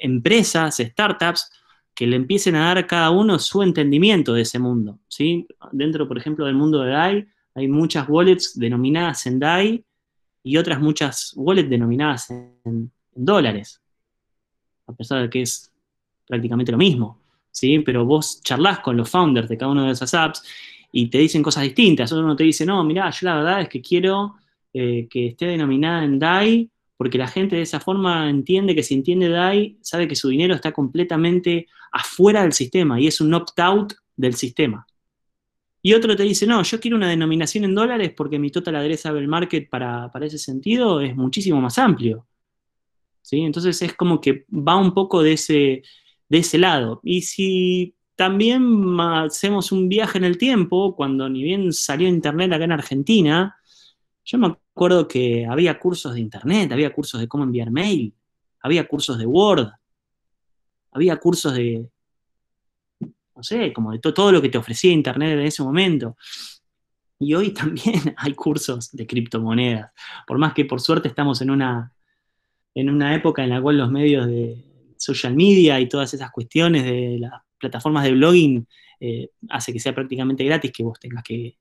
[0.02, 1.52] empresas, startups,
[1.95, 5.47] que le empiecen a dar cada uno su entendimiento de ese mundo, ¿sí?
[5.71, 9.83] Dentro, por ejemplo, del mundo de DAI, hay muchas wallets denominadas en DAI
[10.43, 13.81] y otras muchas wallets denominadas en, dólares,
[14.88, 15.69] a pesar de que es
[16.25, 17.19] prácticamente lo mismo,
[17.51, 17.79] ¿sí?
[17.79, 20.43] Pero vos charlas con los founders de cada una de esas apps
[20.91, 22.12] y te dicen cosas distintas.
[22.13, 24.35] Uno te dice, no, mira, yo la verdad es que quiero
[24.73, 28.93] eh, que esté denominada en DAI porque la gente de esa forma entiende que si
[28.93, 33.93] entiende DAI, sabe que su dinero está completamente afuera del sistema y es un opt-out
[34.17, 34.85] del sistema.
[35.82, 39.26] Y otro te dice, no, yo quiero una denominación en dólares porque mi total addressable
[39.28, 42.28] market para, para ese sentido es muchísimo más amplio.
[43.22, 43.39] ¿Sí?
[43.42, 45.84] Entonces es como que va un poco de ese,
[46.28, 47.00] de ese lado.
[47.04, 52.65] Y si también hacemos un viaje en el tiempo, cuando ni bien salió Internet acá
[52.65, 53.56] en Argentina,
[54.26, 58.13] yo me acuerdo que había cursos de Internet, había cursos de cómo enviar mail,
[58.62, 59.70] había cursos de Word,
[60.92, 61.88] había cursos de,
[63.39, 66.17] no sé, como de todo lo que te ofrecía Internet en ese momento.
[67.17, 69.91] Y hoy también hay cursos de criptomonedas.
[70.28, 71.93] Por más que por suerte estamos en una,
[72.75, 74.65] en una época en la cual los medios de
[74.97, 78.67] social media y todas esas cuestiones de las plataformas de blogging
[78.99, 81.58] eh, hace que sea prácticamente gratis que vos tengas que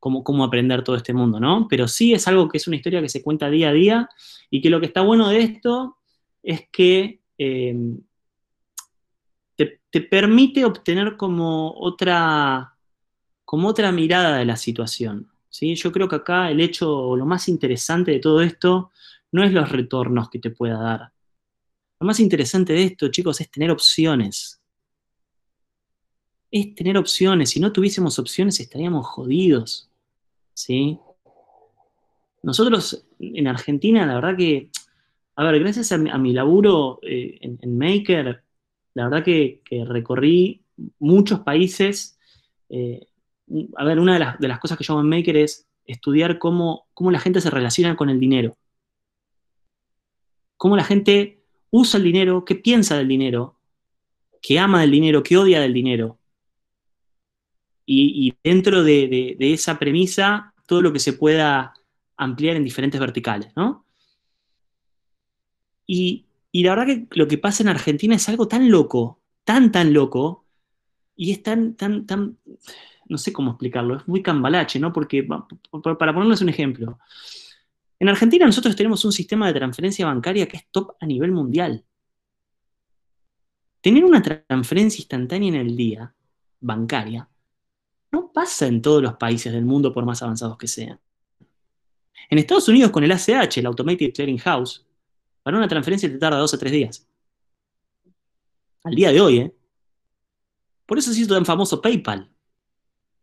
[0.00, 1.68] cómo, cómo, aprender todo este mundo, ¿no?
[1.70, 4.08] Pero sí es algo que es una historia que se cuenta día a día
[4.50, 5.98] y que lo que está bueno de esto
[6.42, 7.76] es que eh,
[9.56, 12.76] te, permite obtener como otra,
[13.44, 15.30] como otra mirada de la situación.
[15.48, 15.74] ¿sí?
[15.74, 18.90] Yo creo que acá el hecho, lo más interesante de todo esto,
[19.32, 21.12] no es los retornos que te pueda dar.
[22.00, 24.60] Lo más interesante de esto, chicos, es tener opciones.
[26.50, 27.50] Es tener opciones.
[27.50, 29.88] Si no tuviésemos opciones, estaríamos jodidos.
[30.52, 30.98] ¿Sí?
[32.42, 34.68] Nosotros en Argentina, la verdad que,
[35.36, 38.42] a ver, gracias a mi, laburo eh, en, Maker,
[38.94, 40.62] la verdad que, recorrí
[40.98, 42.18] muchos países.
[42.68, 43.06] Eh,
[43.76, 47.10] a ver, una de las, cosas que yo hago en Maker es estudiar cómo, cómo
[47.10, 48.56] la gente se relaciona con el dinero.
[50.56, 53.56] Cómo la gente usa el dinero, qué piensa del dinero,
[54.40, 56.18] qué ama del dinero, qué odia del dinero.
[57.84, 61.74] Y, dentro de, de, esa premisa, todo lo que se pueda
[62.16, 63.84] ampliar en diferentes verticales, ¿no?
[65.86, 69.72] Y, y la verdad que lo que pasa en Argentina es algo tan loco, tan,
[69.72, 70.44] tan loco,
[71.16, 72.36] y es tan, tan, tan,
[73.06, 74.92] no sé cómo explicarlo, es muy cambalache, ¿no?
[74.92, 76.98] Porque, para ponerles un ejemplo,
[77.98, 81.84] en Argentina nosotros tenemos un sistema de transferencia bancaria que es top a nivel mundial.
[83.80, 86.14] Tener una transferencia instantánea en el día,
[86.60, 87.28] bancaria,
[88.10, 91.00] no pasa en todos los países del mundo por más avanzados que sean.
[92.28, 94.86] En Estados Unidos con el ACH, el Automated Clearing House,
[95.42, 97.06] para una transferencia te tarda dos o tres días.
[98.84, 99.54] Al día de hoy, ¿eh?
[100.86, 102.28] Por eso se hizo tan famoso PayPal.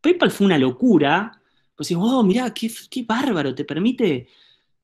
[0.01, 1.41] PayPal fue una locura.
[1.75, 2.71] Pues decimos, oh, mirá, qué,
[3.05, 4.27] bárbaro, te permite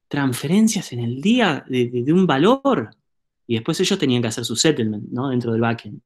[0.08, 2.92] transferencias en el día de, un valor.
[3.48, 5.30] Y después ellos tenían que hacer su settlement, ¿no?
[5.30, 6.02] Dentro del backend.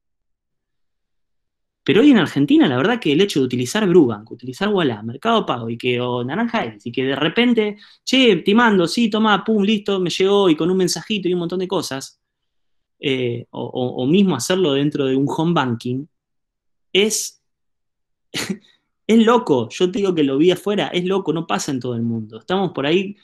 [1.89, 5.43] Pero hoy en Argentina, la verdad que el hecho de utilizar Brubank, utilizar Walla, Mercado
[5.43, 9.63] Pago y que o Naranja y que de repente, che, te mando, sí, toma, pum,
[9.63, 12.21] listo, me llegó y con un mensajito y un montón de cosas,
[12.99, 16.05] eh, o, mismo hacerlo dentro de un home banking,
[16.93, 17.41] es,
[19.07, 19.67] es loco.
[19.71, 22.37] Yo te digo que lo vi afuera, es loco, no pasa en todo el mundo.
[22.37, 23.17] Estamos por ahí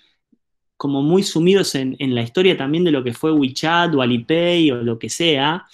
[0.75, 4.71] como muy sumidos en, en la historia también de lo que fue WeChat o Alipay
[4.71, 5.67] o lo que sea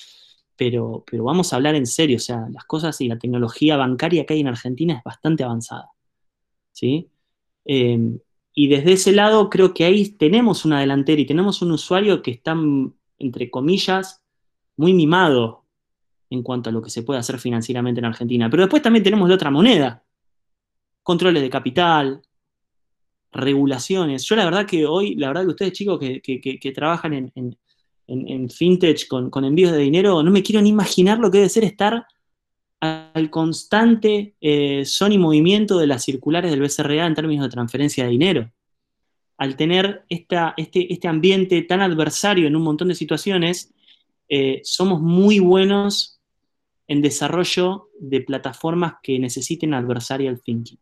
[0.61, 4.35] pero, vamos a hablar en serio, o sea, las cosas y la tecnología bancaria que
[4.35, 5.89] hay en Argentina es bastante avanzada.
[6.71, 7.09] ¿sí?
[7.65, 8.19] Em,
[8.53, 12.29] y desde ese lado creo que ahí tenemos una delantera y tenemos un usuario que
[12.29, 12.55] está,
[13.17, 14.23] entre comillas,
[14.77, 15.65] muy mimado
[16.29, 18.47] en cuanto a lo que se puede hacer financieramente en Argentina.
[18.47, 20.03] Pero después también tenemos la otra moneda,
[21.01, 22.21] controles de capital,
[23.31, 24.25] regulaciones.
[24.25, 27.57] Yo la verdad que hoy, la verdad que ustedes chicos que, trabajan en, en,
[28.49, 32.05] fintech con, envíos de dinero, no me quiero ni imaginar lo que debe ser estar
[32.79, 38.03] al constante eh, son y movimiento de las circulares del BCRA en términos de transferencia
[38.03, 38.51] de dinero.
[39.37, 43.73] Al tener este, este ambiente tan adversario en un montón de situaciones,
[44.29, 46.19] eh, somos muy buenos
[46.87, 50.79] en desarrollo de plataformas que necesiten adversarial thinking.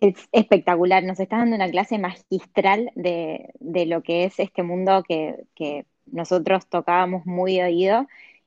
[0.00, 5.86] Es espectacular, nos estás dando una clase magistral de, lo que es este mundo que,
[6.06, 8.06] nosotros tocábamos muy oído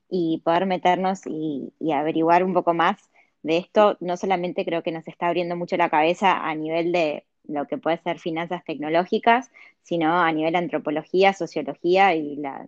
[0.10, 2.98] y poder meternos y, averiguar un poco más
[3.44, 7.26] de esto, no solamente creo que nos está abriendo mucho la cabeza a nivel de
[7.48, 9.52] lo que puede ser finanzas tecnológicas,
[9.84, 12.66] sino a nivel de antropología, sociología y la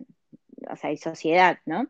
[0.90, 1.88] y sociedad, ¿no?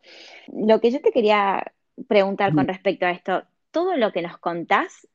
[0.48, 1.72] Lo que yo te quería
[2.06, 5.06] preguntar con respecto a esto, todo lo que nos contás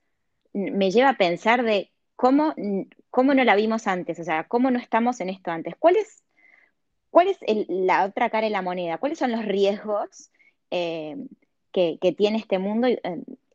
[0.53, 2.53] me lleva a pensar de cómo,
[3.09, 5.75] cómo no la vimos antes, o sea, cómo no estamos en esto antes.
[5.77, 6.23] ¿Cuál es,
[7.41, 8.97] es la otra cara de la moneda?
[8.97, 10.31] ¿Cuáles son los riesgos
[10.71, 11.17] eh,
[11.71, 13.01] que, tiene este mundo eh,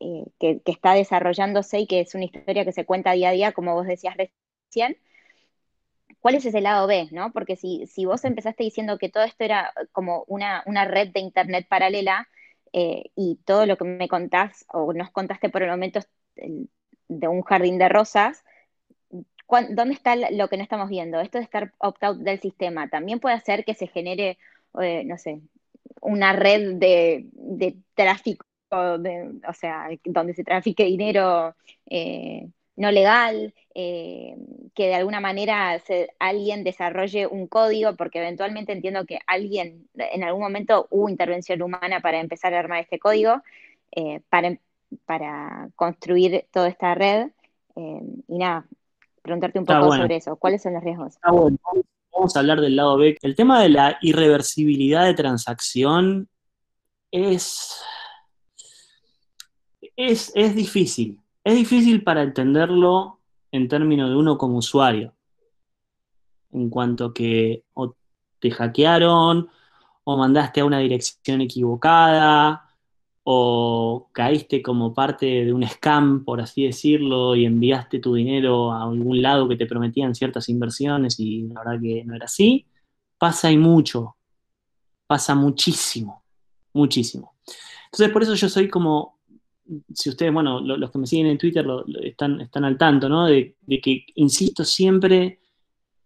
[0.00, 3.52] eh, que, está desarrollándose y que es una historia que se cuenta día a día,
[3.52, 4.98] como vos decías recién?
[6.20, 7.08] ¿Cuál es ese lado B?
[7.12, 7.32] ¿no?
[7.32, 11.20] Porque si, si vos empezaste diciendo que todo esto era como una, una red de
[11.20, 12.28] Internet paralela,
[12.70, 16.00] y todo lo que me contás o nos contaste por el momento
[17.08, 18.44] de un jardín de rosas,
[19.70, 21.20] ¿dónde está lo que no estamos viendo?
[21.20, 24.38] Esto de estar opt-out del sistema, también puede hacer que se genere,
[24.80, 25.40] eh, no sé,
[26.00, 31.56] una red de, tráfico, o sea, donde se trafique dinero
[31.86, 32.46] eh,
[32.76, 34.36] no legal, eh,
[34.74, 35.82] que de alguna manera
[36.18, 42.00] alguien desarrolle un código, porque eventualmente entiendo que alguien, en algún momento hubo intervención humana
[42.00, 43.42] para empezar a armar este código,
[44.28, 44.58] para,
[45.04, 47.30] para construir toda esta red.
[47.76, 48.66] y nada,
[49.22, 50.36] preguntarte un poco sobre eso.
[50.36, 51.18] ¿Cuáles son los riesgos?
[51.22, 53.16] Vamos a hablar del lado B.
[53.22, 56.28] El tema de la irreversibilidad de transacción
[57.10, 57.80] es,
[59.96, 61.20] es, es difícil.
[61.44, 63.20] Es difícil para entenderlo
[63.52, 65.14] en términos de uno como usuario.
[66.52, 67.94] En cuanto que o
[68.40, 69.48] te hackearon,
[70.04, 72.67] o mandaste a una dirección equivocada,
[73.30, 78.84] o caíste como parte de un scam, por así decirlo, y enviaste tu dinero a
[78.84, 82.64] algún lado que te prometían ciertas inversiones y la verdad que no era así,
[83.18, 84.16] pasa y mucho,
[85.06, 86.24] pasa muchísimo,
[86.72, 87.34] muchísimo.
[87.92, 89.18] Entonces por eso yo soy como,
[89.92, 91.66] si ustedes, bueno, los que me siguen en Twitter
[92.04, 93.26] están, están al tanto, ¿no?
[93.26, 95.38] De, de que insisto siempre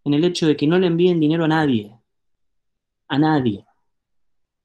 [0.03, 1.97] en el hecho de que no le envíen dinero a nadie,
[3.07, 3.65] a nadie.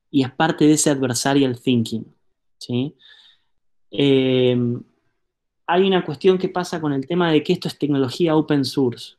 [0.09, 2.16] Y es parte de ese adversarial thinking.
[2.57, 2.95] ¿Sí?
[3.91, 4.81] Em,
[5.65, 9.15] hay una cuestión que pasa con el tema de que esto es tecnología open source.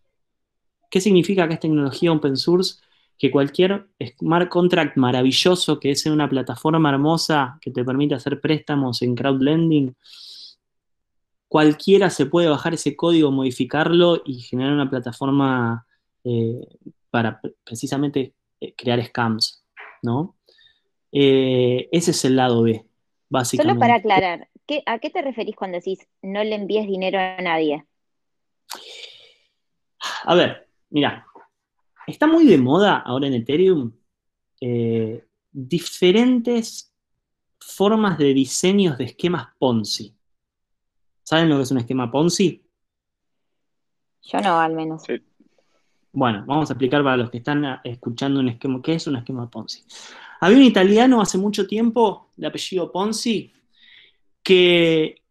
[0.91, 2.81] ¿Qué significa que es tecnología open source?
[3.19, 8.41] Que cualquier smart contract maravilloso que es en una plataforma hermosa que te permite hacer
[8.41, 9.95] préstamos en crowdlending,
[11.49, 15.87] cualquiera se puede bajar ese código, modificarlo y generar una plataforma
[16.25, 16.67] eh,
[17.11, 19.65] para precisamente eh, crear scams,
[20.03, 20.37] ¿no?
[21.11, 22.85] Eh, ese es el lado B.
[23.45, 24.49] Solo para aclarar,
[24.87, 27.85] ¿a qué te referís cuando decís no le envíes dinero a nadie?
[30.25, 31.27] A ver, mira,
[32.07, 33.93] está muy de moda ahora en Ethereum
[34.61, 36.93] eh, diferentes
[37.59, 40.15] formas de diseños de esquemas Ponzi.
[41.23, 42.65] ¿Saben lo que es un esquema Ponzi?
[44.23, 45.05] Yo no, al menos.
[46.13, 49.49] Bueno, vamos a explicar para los que están escuchando un esquema, ¿qué es un esquema
[49.51, 49.85] Ponzi?
[50.41, 53.53] Había un italiano hace mucho tiempo, de apellido Ponzi,
[54.43, 55.23] que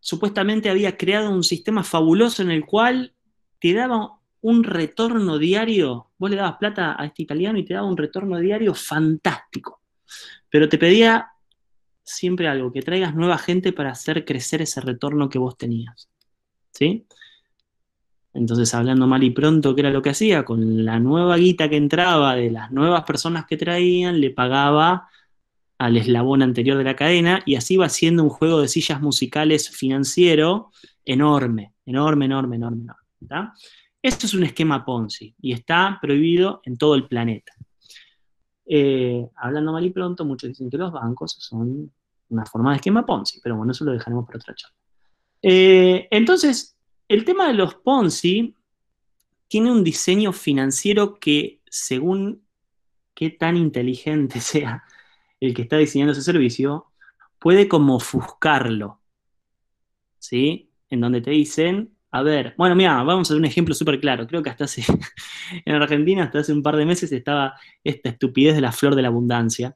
[0.00, 3.14] supuestamente había creado un sistema fabuloso en el cual
[3.58, 7.86] te daba un retorno diario, vos le dabas plata a este italiano y te daba
[7.86, 9.80] un retorno diario fantástico,
[10.50, 11.30] pero te pedía
[12.02, 16.10] siempre algo, que traigas nueva gente para hacer crecer ese retorno que vos tenías.
[16.70, 17.06] ¿Sí?
[18.34, 20.44] Entonces, hablando mal y pronto, ¿qué era lo que hacía?
[20.44, 25.08] Con la nueva guita que entraba de las nuevas personas que traían, le pagaba
[25.78, 29.70] al eslabón anterior de la cadena y así va siendo un juego de sillas musicales
[29.70, 30.72] financiero
[31.04, 32.84] enorme, enorme, enorme, enorme.
[33.20, 33.52] enorme
[34.02, 37.52] Esto es un esquema Ponzi y está prohibido en todo el planeta.
[38.66, 41.92] Eh, hablando mal y pronto, muchos dicen que los bancos son
[42.30, 44.76] una forma de esquema Ponzi, pero bueno, eso lo dejaremos para otra charla.
[45.42, 46.73] Eh, entonces,
[47.14, 48.54] el tema de los Ponzi
[49.48, 52.42] tiene un diseño financiero que, según
[53.14, 54.84] qué tan inteligente sea
[55.40, 56.86] el que está diseñando ese servicio,
[57.38, 59.00] puede como ofuscarlo.
[60.18, 60.70] ¿Sí?
[60.88, 64.26] En donde te dicen, a ver, bueno, mira, vamos a hacer un ejemplo súper claro.
[64.26, 64.82] Creo que hasta hace,
[65.64, 69.02] en Argentina, hasta hace un par de meses, estaba esta estupidez de la flor de
[69.02, 69.74] la abundancia.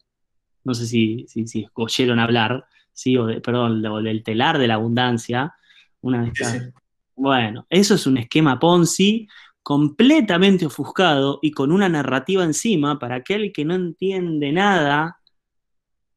[0.65, 3.17] No sé si, si, oyeron hablar, ¿sí?
[3.17, 5.55] O perdón, del telar de la abundancia.
[6.01, 6.73] Una de estas,
[7.19, 9.29] bueno, eso es un esquema Ponzi
[9.63, 15.19] completamente ofuscado y con una narrativa encima para aquel que no entiende nada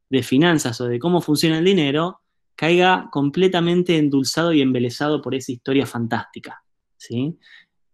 [0.10, 2.22] de finanzas o de cómo funciona el dinero,
[2.56, 6.64] caiga completamente endulzado y embelesado por esa historia fantástica.
[6.98, 7.38] ¿sí?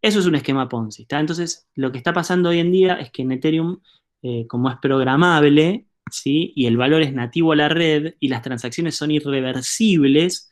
[0.01, 1.08] Eso es un esquema Ponzi.
[1.10, 3.80] Entonces, lo que está pasando hoy en día es que en Ethereum,
[4.22, 6.51] eh, como es programable, ¿sí?
[6.55, 10.51] y el valor es nativo a la red y las transacciones son irreversibles,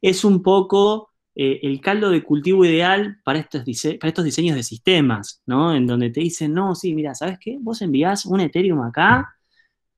[0.00, 3.62] es un poco eh, el caldo de cultivo ideal para estos,
[3.98, 5.74] para estos diseños de sistemas, ¿no?
[5.74, 7.58] En donde te dicen, no, sí, mira, ¿sabes qué?
[7.60, 9.34] Vos envías un Ethereum acá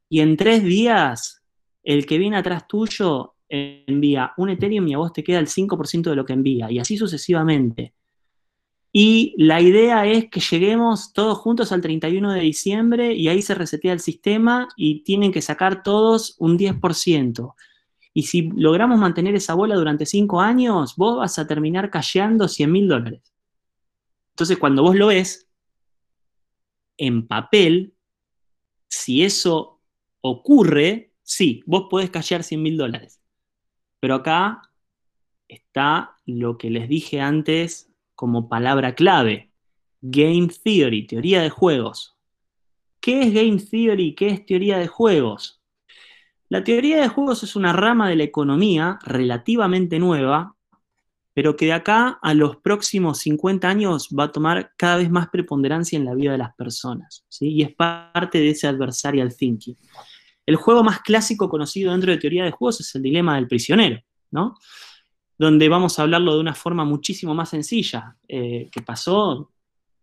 [0.09, 1.43] y en tres días
[1.83, 6.11] el que viene atrás tuyo envía un Ethereum y a vos te queda el 5%
[6.11, 7.95] de lo que envía, y así sucesivamente.
[8.93, 13.55] Y la idea es que lleguemos todos juntos al 31 de diciembre y ahí se
[13.55, 17.55] resetea el sistema y tienen que sacar todos un 10%.
[18.15, 22.73] Y si logramos mantener esa bola durante cinco años, vos vas a terminar callando 100
[22.73, 23.35] mil dólares.
[24.31, 25.51] Entonces, cuando vos lo ves,
[26.97, 27.95] en papel,
[28.89, 29.81] si eso
[30.21, 33.21] ocurre, Sí, vos podés callar 100 mil dólares.
[33.99, 34.71] Pero acá
[35.49, 39.51] está lo que les dije antes como palabra clave.
[40.03, 42.15] Game Theory, teoría de juegos.
[43.01, 44.15] ¿Qué es Game Theory?
[44.15, 45.63] ¿Qué es teoría de juegos?
[46.55, 50.55] La teoría de juegos es una rama de la economía relativamente nueva,
[51.33, 55.31] pero que de acá a los próximos 50 años va a tomar cada vez más
[55.31, 57.49] preponderancia en la vida de las personas, ¿sí?
[57.49, 59.77] y es parte de ese adversarial thinking.
[60.47, 64.01] El juego más clásico conocido dentro de teoría de juegos es el dilema del prisionero,
[64.31, 64.55] ¿no?
[65.37, 69.51] donde vamos a hablarlo de una forma muchísimo más sencilla, eh, que pasó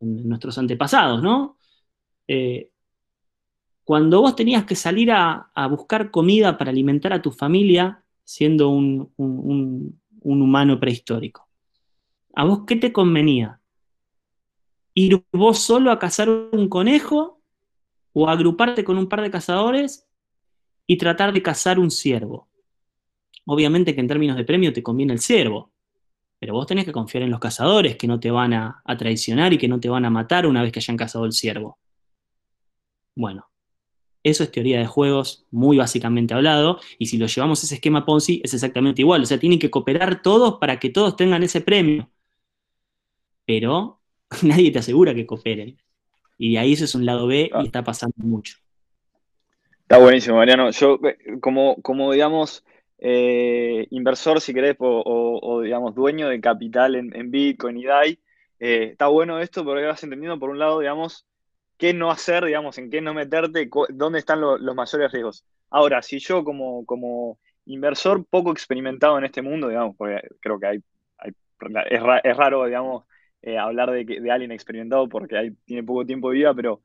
[0.01, 1.57] en nuestros antepasados, ¿no?
[2.27, 2.71] Eh,
[3.83, 9.11] cuando vos tenías que salir a, buscar comida para alimentar a tu familia, siendo un,
[10.23, 11.47] humano prehistórico,
[12.35, 13.59] ¿a vos qué te convenía?
[14.93, 17.41] ¿Ir vos solo a cazar un conejo
[18.13, 20.07] o agruparte con un par de cazadores
[20.85, 22.49] y tratar de cazar un ciervo?
[23.45, 25.71] Obviamente que en términos de premio te conviene el ciervo,
[26.39, 29.53] pero vos tenés que confiar en los cazadores que no te van a, a traicionar
[29.53, 31.79] y que no te van a matar una vez que hayan cazado el ciervo.
[33.15, 33.50] Bueno,
[34.23, 38.05] eso es teoría de juegos, muy básicamente hablado, y si lo llevamos a ese esquema
[38.05, 41.61] Ponzi es exactamente igual, o sea, tienen que cooperar todos para que todos tengan ese
[41.61, 42.09] premio,
[43.45, 43.99] pero
[44.43, 45.77] nadie te asegura que cooperen.
[46.37, 47.61] Y ahí eso es un lado B y ah.
[47.63, 48.57] está pasando mucho.
[49.81, 50.71] Está buenísimo, Mariano.
[50.71, 52.63] Yo, eh, como, como digamos,
[52.97, 58.19] eh, inversor, si querés, o, digamos, dueño de capital en, Bitcoin y DAI,
[58.59, 61.27] eh, está bueno esto porque vas entendiendo, por un lado, digamos,
[61.81, 65.43] qué no hacer, digamos, en qué no meterte, dónde están los mayores riesgos.
[65.71, 70.67] Ahora, si yo como, como inversor poco experimentado en este mundo, digamos, porque creo que
[70.67, 70.79] hay,
[71.89, 73.05] es, raro, digamos,
[73.41, 76.81] eh, hablar de, alguien experimentado porque hay, tiene poco tiempo de vida, pero,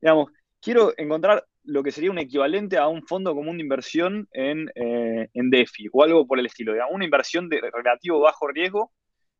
[0.00, 0.30] digamos,
[0.60, 5.28] quiero encontrar lo que sería un equivalente a un fondo común de inversión en, eh,
[5.34, 8.92] en DeFi o algo por el estilo, digamos, una inversión de relativo bajo riesgo,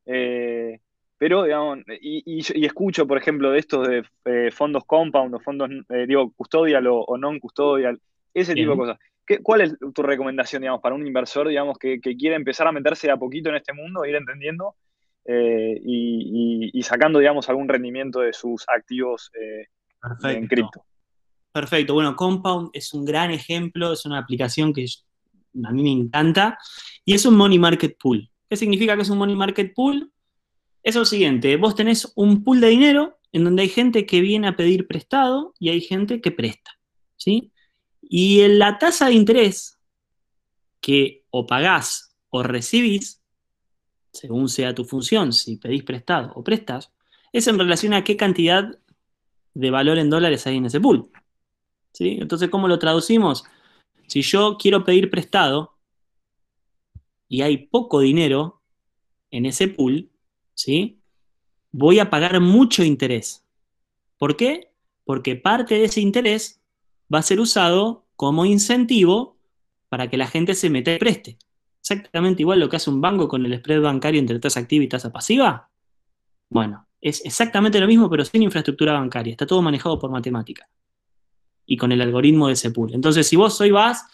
[0.05, 0.81] eh,
[1.19, 6.07] pero, digamos, y, escucho, por ejemplo, de estos de eh, fondos compound o fondos, eh,
[6.07, 7.99] digo, custodial o, non-custodial,
[8.35, 8.99] ese tipo de cosas.
[9.27, 12.73] ¿Qué, ¿Cuál es tu recomendación, digamos, para un inversor, digamos, que, que quiere empezar a
[12.73, 14.77] meterse a poquito en este mundo, ir entendiendo
[15.25, 19.31] eh, y, sacando, digamos, algún rendimiento de sus activos
[20.23, 20.85] en cripto?
[21.51, 21.95] Perfecto.
[21.95, 24.85] Bueno, Compound es un gran ejemplo, es una aplicación que
[25.65, 26.59] a mí me encanta
[27.03, 28.29] y es un money market pool.
[28.49, 30.13] ¿Qué significa que es un money market pool?
[30.87, 34.47] Es lo siguiente, vos tenés un pool de dinero en donde hay gente que viene
[34.47, 36.79] a pedir prestado y hay gente que presta,
[37.17, 37.53] ¿sí?
[38.01, 39.81] Y la tasa de interés
[40.81, 43.21] que o pagás o recibís,
[44.13, 46.93] según sea tu función, si pedís prestado o prestas,
[47.33, 48.79] es en relación a qué cantidad
[49.55, 51.11] de valor en dólares hay en ese pool.
[51.95, 52.19] ¿sí?
[52.21, 53.43] Entonces, ¿cómo lo traducimos?
[54.07, 55.77] Si yo quiero pedir prestado
[57.27, 58.63] y hay poco dinero
[59.33, 60.13] en ese pool,
[60.57, 60.99] ¿sí?
[61.71, 63.45] Voy a pagar mucho interés.
[64.19, 64.73] ¿Por qué?
[65.05, 66.61] Porque parte de ese interés
[67.13, 69.37] va a ser usado como incentivo
[69.89, 71.39] para que la gente se meta y preste.
[71.81, 74.89] Exactamente igual lo que hace un banco con el spread bancario entre tasa activa y
[74.89, 75.71] tasa pasiva.
[76.49, 79.33] Bueno, es exactamente lo mismo, pero sin infraestructura bancaria.
[79.33, 80.69] Está todo manejado por matemática.
[81.67, 82.73] Y con el algoritmo de ese.
[82.93, 84.07] Entonces, si vos hoy vas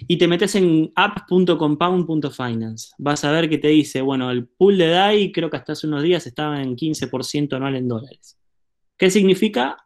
[0.00, 2.92] y te metes en app.compound.finance.
[2.98, 5.86] Vas a ver que te dice, bueno, el pool de DAI creo que hasta hace
[5.86, 8.38] unos días estaba en 15% anual en dólares.
[8.96, 9.76] ¿Qué significa?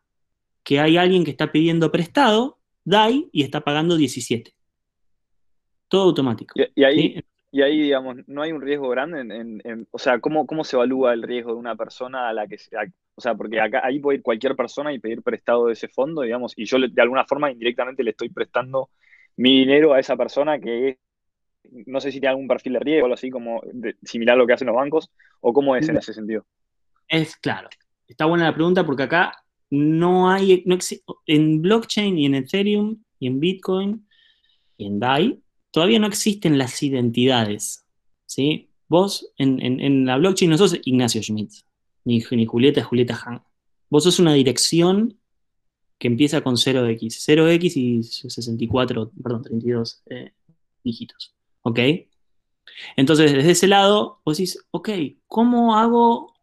[0.63, 4.53] Que hay alguien que está pidiendo prestado DAI y está pagando 17.
[5.89, 6.55] Todo automático.
[6.75, 10.65] Y, ahí, y ahí, digamos, no hay un riesgo grande en, o sea, ¿cómo, ¿cómo
[10.65, 12.77] se evalúa el riesgo de una persona a la que se,
[13.17, 16.23] o sea, porque acá, ahí puede ir cualquier persona y pedir prestado de ese fondo,
[16.23, 18.91] digamos, y yo de alguna forma indirectamente le estoy prestando
[19.37, 20.99] mi dinero a esa persona que
[21.87, 23.61] no sé si tiene algún perfil de riesgo o algo así como
[24.03, 25.11] similar a lo que hacen los bancos,
[25.41, 26.47] o cómo es en ese sentido.
[27.09, 27.69] Es claro.
[28.07, 29.35] Está buena la pregunta porque acá
[29.71, 30.79] no hay, no
[31.27, 34.09] en blockchain y en Ethereum y en Bitcoin
[34.77, 37.87] y en DAI, todavía no existen las identidades.
[38.27, 38.71] ¿sí?
[38.89, 41.53] Vos en, la blockchain no sos Ignacio Schmidt,
[42.05, 43.43] ni, ni Julieta Julieta Han.
[43.89, 45.19] Vos sos una dirección
[45.99, 46.99] que empieza con 0x.
[46.99, 50.33] 0x y 64, perdón, 32 eh,
[50.85, 51.35] dígitos.
[51.63, 51.81] ¿Ok?
[52.97, 54.91] Entonces, desde ese lado, vos decís, ok,
[55.27, 56.35] ¿cómo hago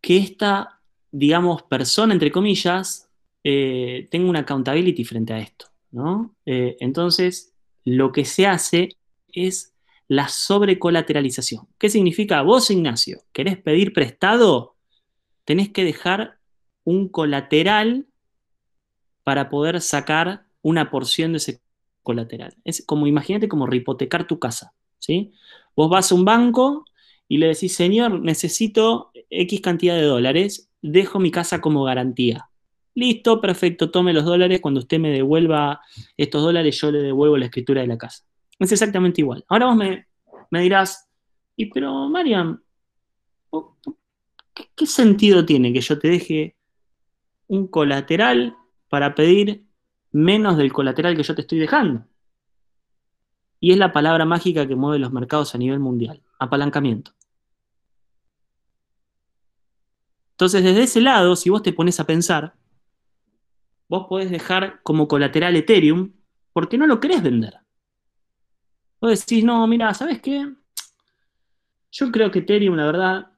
[0.00, 0.80] que esta,
[1.10, 3.08] digamos, persona, entre comillas,
[3.44, 5.66] eh, tenga una accountability frente a esto?
[5.90, 6.34] ¿no?
[6.46, 8.90] Eh, entonces, lo que se hace
[9.32, 9.74] es
[10.06, 11.68] la sobrecolateralización.
[11.78, 12.42] ¿Qué significa?
[12.42, 14.76] Vos, Ignacio, querés pedir prestado,
[15.44, 16.37] tenés que dejar
[16.88, 18.06] un colateral
[19.24, 21.60] para poder sacar una porción de ese
[22.02, 22.54] colateral.
[22.64, 25.32] Es como, imagínate como hipotecar tu casa, ¿sí?
[25.76, 26.86] Vos vas a un banco
[27.28, 32.48] y le decís, señor, necesito X cantidad de dólares, dejo mi casa como garantía.
[32.94, 35.82] Listo, perfecto, tome los dólares, cuando usted me devuelva
[36.16, 38.24] estos dólares, yo le devuelvo la escritura de la casa.
[38.58, 39.44] Es exactamente igual.
[39.48, 40.06] Ahora vos me,
[40.50, 41.06] me dirás,
[41.54, 42.62] y pero Mariam,
[44.74, 46.57] ¿qué, sentido tiene que yo te deje
[47.48, 48.56] un colateral
[48.88, 49.66] para pedir
[50.12, 52.06] menos del colateral que yo te estoy dejando?
[53.60, 57.12] Y es la palabra mágica que mueve los mercados a nivel mundial, apalancamiento.
[60.32, 62.54] Entonces, desde ese lado, si vos te pones a pensar,
[63.88, 66.12] vos podés dejar como colateral Ethereum
[66.52, 67.58] porque no lo querés vender.
[69.00, 70.48] Vos decís, no, mira, ¿sabes qué?
[71.90, 73.32] Yo creo que Ethereum, la verdad,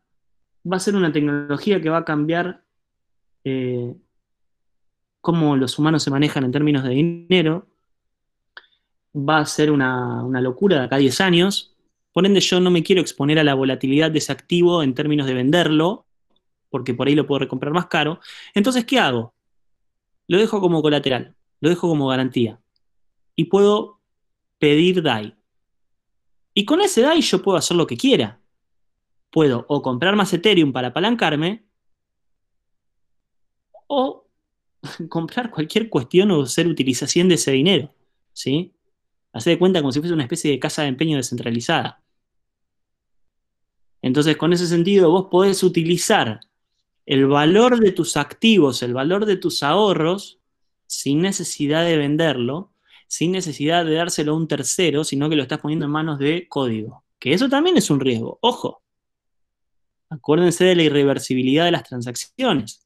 [0.70, 2.64] va a ser una tecnología que va a cambiar
[3.44, 3.94] eh,
[5.20, 7.66] cómo los humanos se manejan en términos de dinero.
[9.16, 11.76] Va a ser una, locura de acá a 10 años.
[12.12, 15.26] Por ende, yo no me quiero exponer a la volatilidad de ese activo en términos
[15.26, 16.06] de venderlo,
[16.68, 18.20] porque por ahí lo puedo recomprar más caro.
[18.54, 19.34] Entonces, ¿qué hago?
[20.28, 22.60] Lo dejo como colateral, lo dejo como garantía.
[23.36, 24.00] Y puedo
[24.58, 25.34] pedir DAI.
[26.54, 28.40] Y con ese DAI yo puedo hacer lo que quiera
[29.30, 31.64] puedo o comprar más Ethereum para apalancarme,
[33.92, 34.24] o
[35.08, 37.92] comprar cualquier cuestión o hacer utilización de ese dinero,
[38.32, 38.72] ¿sí?
[39.32, 42.00] Hacer de cuenta como si fuese una especie de casa de empeño descentralizada.
[44.00, 46.40] Entonces, con ese sentido, vos podés utilizar
[47.04, 50.38] el valor de tus activos, el valor de tus ahorros,
[50.86, 52.72] sin necesidad de venderlo,
[53.08, 56.46] sin necesidad de dárselo a un tercero, sino que lo estás poniendo en manos de
[56.48, 57.04] código.
[57.18, 58.38] Que eso también es un riesgo.
[58.40, 58.82] Ojo,
[60.10, 62.84] Acuérdense de la irreversibilidad de las transacciones.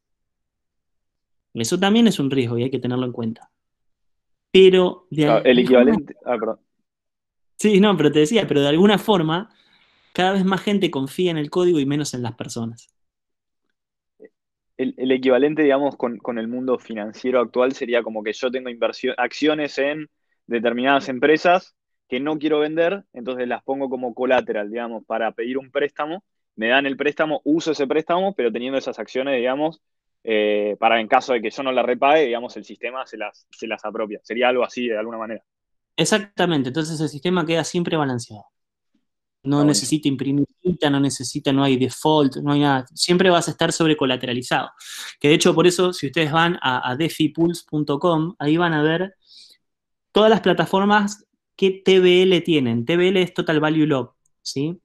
[1.55, 3.50] Eso también es un riesgo y hay que tenerlo en cuenta.
[4.50, 6.14] Pero de el equivalente.
[6.24, 6.61] ah, perdón.
[7.57, 9.50] Sí, no, pero te decía, pero de alguna forma,
[10.12, 12.88] cada vez más gente confía en el código y menos en las personas.
[14.76, 19.14] El, equivalente, digamos, con, con, el mundo financiero actual sería como que yo tengo inversión,
[19.18, 20.11] acciones en
[20.48, 21.76] determinadas empresas
[22.09, 26.24] que no quiero vender, entonces las pongo como colateral, digamos, para pedir un préstamo
[26.57, 29.82] me dan el préstamo, uso ese préstamo, pero teniendo esas acciones, digamos,
[30.25, 33.47] eh, para en caso de que yo no la repague, digamos, el sistema se las,
[33.51, 34.20] se las apropia.
[34.22, 35.45] Sería algo así de alguna manera.
[35.97, 38.47] Exactamente, entonces el sistema queda siempre balanceado.
[39.45, 40.47] No necesita imprimir
[40.91, 42.87] no necesita, no hay default, no hay nada.
[42.95, 44.70] Siempre vas a estar sobrecolateralizado.
[45.20, 49.14] Que de hecho, por eso, si ustedes van a, a defipulse.com, ahí van a ver
[50.12, 52.85] todas las plataformas que TBL tienen.
[52.85, 54.81] TBL es Total Value Lock, ¿sí?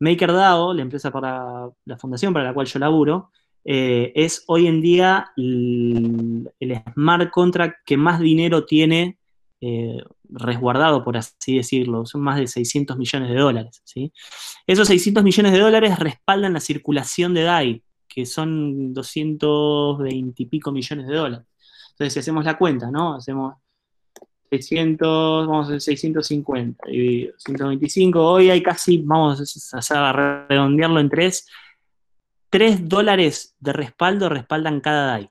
[0.00, 3.32] MakerDAO, la empresa para la fundación para la cual yo laburo,
[3.68, 6.48] eh, es hoy en día el,
[6.94, 9.18] smart contract que más dinero tiene
[9.60, 9.98] eh,
[10.28, 12.06] resguardado, por así decirlo.
[12.06, 13.82] Son más de 600 millones de dólares.
[13.82, 14.12] ¿sí?
[14.68, 20.70] Esos 600 millones de dólares respaldan la circulación de DAI, que son 220 y pico
[20.70, 21.46] millones de dólares.
[21.90, 23.14] Entonces, si hacemos la cuenta, ¿no?
[23.14, 23.54] Hacemos
[24.50, 28.20] 600, vamos a hacer 650 dividido 125.
[28.24, 30.12] Hoy hay casi, vamos a
[30.48, 31.46] redondearlo en 3,
[32.56, 35.30] 3 dólares de respaldo respaldan cada DAI.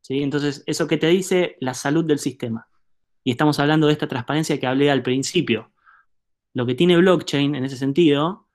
[0.00, 0.22] ¿Sí?
[0.22, 2.68] Entonces, eso que te dice la salud del sistema.
[3.24, 5.72] Y estamos hablando de esta transparencia que hablé al principio.
[6.54, 8.46] Lo que tiene blockchain en ese sentido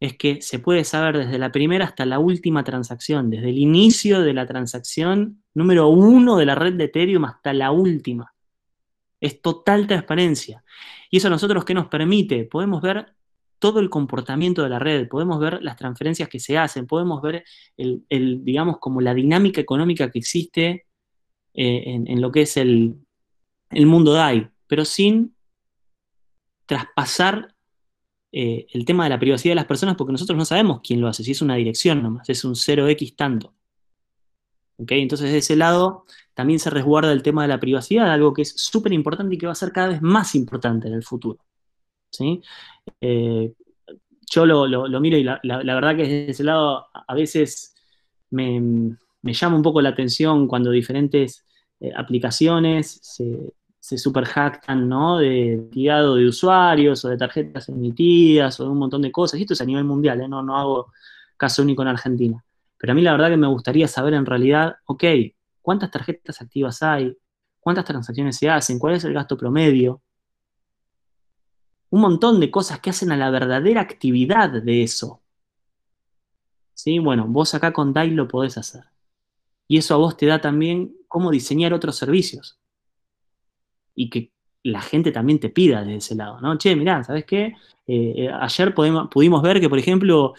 [0.00, 4.20] es que se puede saber desde la primera hasta la última transacción, desde el inicio
[4.20, 8.34] de la transacción número uno de la red de Ethereum hasta la última.
[9.20, 10.64] Es total transparencia.
[11.08, 12.46] Y eso nosotros qué nos permite?
[12.46, 13.14] Podemos ver
[13.62, 17.44] todo el comportamiento de la red, podemos ver las transferencias que se hacen, podemos ver
[17.76, 20.86] el, digamos, como la dinámica económica que existe
[21.54, 22.96] eh, en, lo que es el,
[23.70, 25.36] el mundo DAI, pero sin
[26.66, 27.54] traspasar
[28.32, 31.06] eh, el tema de la privacidad de las personas porque nosotros no sabemos quién lo
[31.06, 33.54] hace, si es una dirección nomás, es un 0x tanto.
[34.76, 36.04] Entonces, de ese lado,
[36.34, 39.46] también se resguarda el tema de la privacidad, algo que es súper importante y que
[39.46, 41.38] va a ser cada vez más importante en el futuro.
[43.00, 43.52] Eh,
[44.30, 47.74] yo lo, miro y la, verdad que desde ese lado a veces
[48.30, 51.44] me, llama un poco la atención cuando diferentes
[51.80, 53.96] eh, aplicaciones se, se
[54.76, 55.18] ¿no?
[55.18, 59.38] De tirado de usuarios o de tarjetas emitidas o de un montón de cosas.
[59.38, 60.28] Y esto es a nivel mundial, ¿eh?
[60.28, 60.92] no, no hago
[61.36, 62.44] caso único en Argentina.
[62.78, 65.04] Pero a mí la verdad que me gustaría saber en realidad, ok,
[65.60, 67.16] ¿cuántas tarjetas activas hay?
[67.60, 68.78] ¿Cuántas transacciones se hacen?
[68.78, 70.02] ¿Cuál es el gasto promedio?
[71.92, 75.20] Un montón de cosas que hacen a la verdadera actividad de eso.
[76.72, 76.98] ¿Sí?
[76.98, 78.84] Bueno, vos acá con DAI lo podés hacer.
[79.68, 82.58] Y eso a vos te da también cómo diseñar otros servicios.
[83.94, 84.32] y que
[84.64, 86.56] la gente también te pida desde ese lado, ¿no?
[86.56, 87.56] Che, mirá, ¿sabes qué?
[87.86, 90.34] Eh, eh, ayer pudimos ver que, por ejemplo,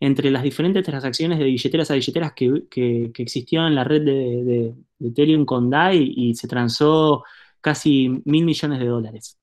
[0.00, 5.44] entre las diferentes transacciones de billeteras a billeteras que, existían en la red de, Ethereum
[5.44, 7.24] con DAI y se transó
[7.60, 9.38] casi mil millones de dólares.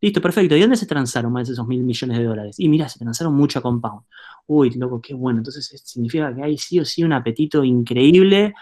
[0.00, 0.54] Listo, perfecto.
[0.56, 2.60] ¿Y dónde se transaron más de esos mil millones de dólares?
[2.60, 4.02] Y mira, se transaron mucho a Compound.
[4.46, 5.38] Uy, loco, qué bueno.
[5.38, 8.54] Entonces significa que hay sí o sí un apetito increíble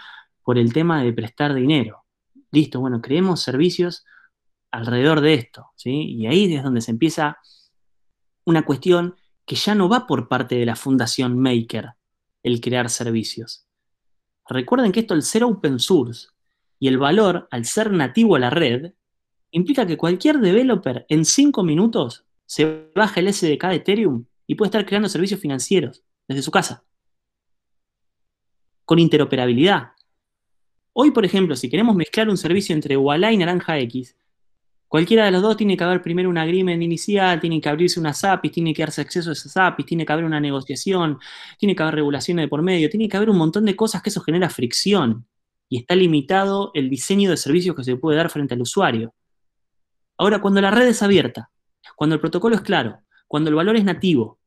[0.43, 2.05] por el tema de prestar dinero.
[2.51, 4.05] Listo, bueno, creemos servicios
[4.71, 5.91] alrededor de esto, ¿sí?
[5.91, 7.37] Y ahí es donde se empieza
[8.45, 9.15] una cuestión
[9.45, 11.93] que ya no va por parte de la fundación Maker,
[12.43, 13.67] el crear servicios.
[14.47, 16.27] Recuerden que esto, el ser open source
[16.79, 18.93] y el valor al ser nativo a la red,
[19.57, 24.67] implica que cualquier developer en cinco minutos se baja el SDK de Ethereum y puede
[24.67, 26.83] estar creando servicios financieros desde su casa.
[28.83, 29.93] Con interoperabilidad.
[30.93, 34.15] Hoy, por ejemplo, si queremos mezclar un servicio entre Walla y Naranja X,
[34.87, 38.13] Cualquiera de los dos tiene que haber primero un agreement inicial, tiene que abrirse una
[38.21, 41.17] APIs, tiene que darse acceso a esas APIs, tiene que haber una negociación,
[41.57, 44.09] tiene que haber regulaciones de por medio, tiene que haber un montón de cosas que
[44.09, 45.27] eso genera fricción
[45.67, 49.13] y está limitado el diseño de servicios que se puede dar frente al usuario.
[50.17, 51.49] Ahora, cuando la red es abierta,
[51.95, 54.39] cuando el protocolo es claro, cuando el valor es nativo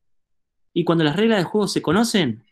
[0.73, 2.43] y cuando las reglas de juego se conocen,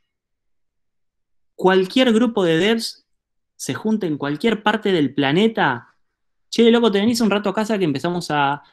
[1.55, 3.05] cualquier grupo de devs
[3.55, 5.95] se junta en cualquier parte del planeta.
[6.49, 8.63] Che, loco, te venís un rato a casa que empezamos a,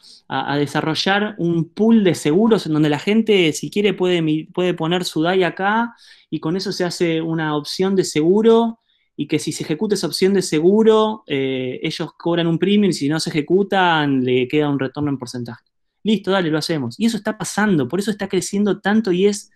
[0.59, 5.23] desarrollar un pool de seguros en donde la gente, si quiere, puede, puede poner su
[5.23, 5.95] DAI acá
[6.31, 8.81] y con eso se hace una opción de seguro
[9.17, 12.95] y que si se ejecuta esa opción de seguro, eh, ellos cobran un premium y
[12.95, 15.65] si no se ejecutan, le queda un retorno en porcentaje.
[16.03, 16.99] Listo, dale, lo hacemos.
[16.99, 19.51] Y eso está pasando, por eso está creciendo tanto y es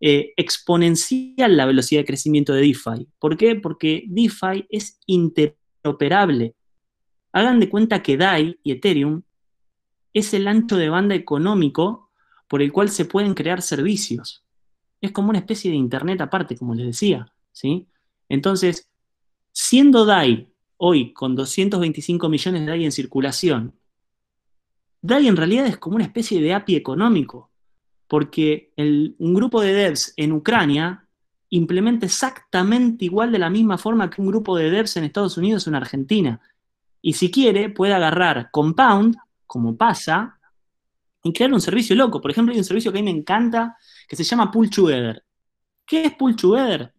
[0.00, 3.08] eh, exponencial la velocidad de crecimiento de DeFi.
[3.18, 3.56] ¿Por qué?
[3.56, 6.54] Porque DeFi es interoperable.
[7.32, 9.22] Hagan de cuenta que DAI y Ethereum
[10.12, 12.10] es el ancho de banda económico
[12.48, 14.44] por el cual se pueden crear servicios.
[15.00, 17.32] Es como una especie de Internet aparte, como les decía.
[17.52, 17.88] ¿sí?
[18.28, 18.89] Entonces,
[19.52, 23.74] siendo DAI hoy con 225 millones de DAI en circulación,
[25.02, 27.50] DAI en realidad es como una especie de API económico,
[28.06, 31.06] porque un grupo de devs en Ucrania
[31.50, 35.66] implementa exactamente igual de la misma forma que un grupo de devs en Estados Unidos
[35.66, 36.40] o en Argentina.
[37.02, 40.38] Y si quiere, puede agarrar Compound, como pasa,
[41.22, 42.20] y crear un servicio loco.
[42.20, 43.76] Por ejemplo, hay un servicio que a mí me encanta
[44.08, 45.24] que se llama Pull Together.
[45.86, 46.92] ¿Qué es Pull Together?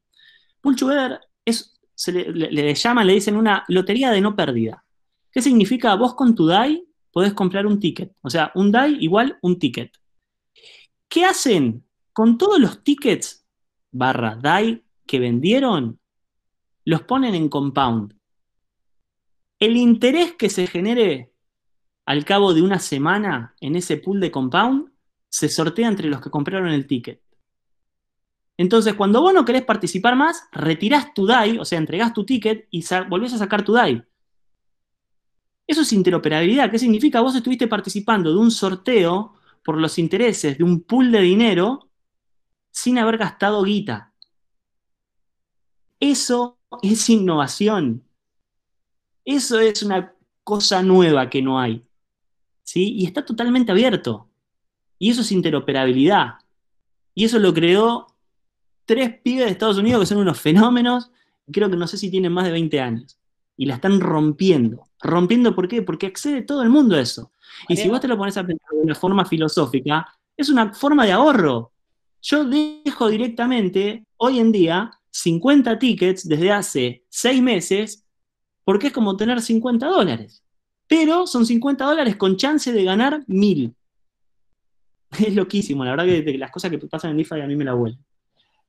[0.60, 4.84] Pull Together es, se le, le, llaman, le dicen una lotería de no pérdida.
[5.32, 5.96] ¿Qué significa?
[5.96, 8.14] Vos con tu DAI podés comprar un ticket.
[8.22, 9.92] O sea, un DAI igual un ticket.
[11.08, 11.86] ¿Qué hacen?
[12.14, 13.46] Con todos los tickets
[13.92, 16.00] barra DAI que vendieron,
[16.86, 18.16] los ponen en compound
[19.62, 21.32] el interés que se genere
[22.08, 24.92] al cabo de una semana en ese pool de compound
[25.30, 27.22] se sortea entre los que compraron el ticket.
[28.58, 32.68] Entonces, cuando vos no querés participar más, retirás tu DAI, o sea, entregás tu ticket
[32.70, 34.04] y volvés a sacar tu DAI.
[35.66, 36.70] Eso es interoperabilidad.
[36.70, 37.22] ¿Qué significa?
[37.22, 41.90] Vos estuviste participando de un sorteo por los intereses de un pool de dinero
[42.72, 44.14] sin haber gastado guita.
[46.00, 48.04] Eso es innovación.
[49.24, 51.84] Eso es una cosa nueva que no hay.
[52.64, 52.94] ¿sí?
[52.94, 54.30] Y está totalmente abierto.
[54.98, 56.36] Y eso es interoperabilidad.
[57.14, 58.08] Y eso lo creó
[58.92, 61.12] tres pibes de Estados Unidos que son unos fenómenos.
[61.50, 63.18] Creo que no sé si tienen más de 20 años.
[63.56, 64.84] Y la están rompiendo.
[65.00, 65.82] ¿Rompiendo por qué?
[65.82, 67.32] Porque accede todo el mundo a eso.
[67.70, 71.06] Y si vos te lo pones a pensar de una forma filosófica, es una forma
[71.06, 71.72] de ahorro.
[72.22, 78.06] Yo dejo directamente, hoy en día, 50 tickets desde hace 6 meses
[78.66, 80.44] porque es como tener 50 dólares.
[80.86, 83.74] Pero son 50 dólares con chance de ganar 1000.
[85.26, 87.74] Es loquísimo, la verdad que las cosas que pasan en DeFi a mí me la
[87.74, 88.04] vuelven.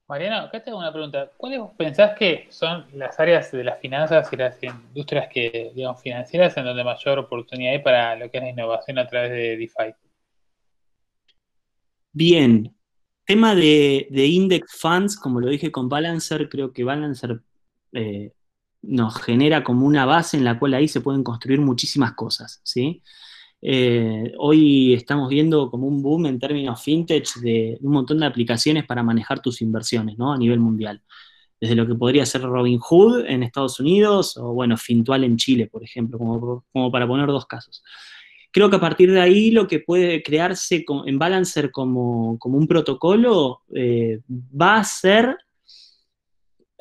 [0.08, 1.30] Mariano, acá tengo una pregunta.
[1.36, 6.56] ¿Cuáles pensás que son las áreas de las finanzas y las industrias que, digamos, financieras
[6.56, 9.94] en donde mayor oportunidad hay para lo que es la innovación a través de DeFi?
[12.12, 12.74] Bien.
[13.24, 17.40] Tema de, index funds, como lo dije con Balancer, creo que Balancer
[17.92, 18.32] eh,
[18.82, 23.02] nos genera como una base en la cual ahí se pueden construir muchísimas cosas, ¿sí?
[23.64, 28.84] Eh, hoy estamos viendo como un boom en términos fintech de un montón de aplicaciones
[28.84, 30.32] para manejar tus inversiones, ¿no?
[30.32, 31.00] A nivel mundial.
[31.60, 35.84] Desde lo que podría ser Robinhood en Estados Unidos o, bueno, Fintual en Chile, por
[35.84, 37.84] ejemplo, como, para poner dos casos.
[38.50, 42.66] Creo que a partir de ahí lo que puede crearse en Balancer como, como un
[42.66, 45.36] protocolo eh, va a ser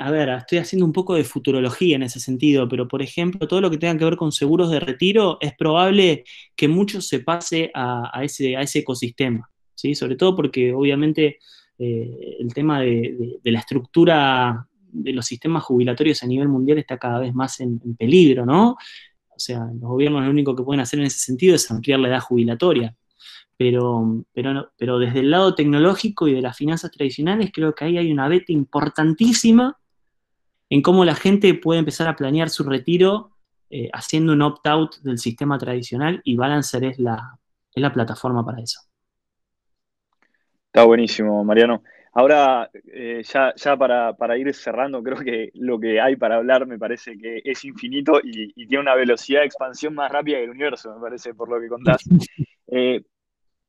[0.01, 3.61] a ver, estoy haciendo un poco de futurología en ese sentido, pero por ejemplo, todo
[3.61, 6.23] lo que tenga que ver con seguros de retiro, es probable
[6.55, 9.93] que mucho se pase a, ese, a ese ecosistema, ¿sí?
[9.93, 11.37] Sobre todo porque obviamente
[11.77, 17.19] eh, el tema de, la estructura de los sistemas jubilatorios a nivel mundial está cada
[17.19, 18.71] vez más en, peligro, ¿no?
[18.71, 22.07] O sea, los gobiernos lo único que pueden hacer en ese sentido es ampliar la
[22.07, 22.95] edad jubilatoria.
[23.55, 27.97] Pero, pero, pero desde el lado tecnológico y de las finanzas tradicionales, creo que ahí
[27.99, 29.77] hay una beta importantísima
[30.72, 33.32] en cómo la gente puede empezar a planear su retiro
[33.69, 37.38] eh, haciendo un opt-out del sistema tradicional y Balancer es la,
[37.76, 38.80] es la plataforma para eso.
[40.67, 41.84] Está buenísimo, Mariano.
[42.13, 46.80] Ahora, eh, ya, ya para, ir cerrando, creo que lo que hay para hablar me
[46.80, 50.95] parece que es infinito y, tiene una velocidad de expansión más rápida que el universo,
[50.95, 52.01] me parece, por lo que contás.
[52.74, 53.03] Eh,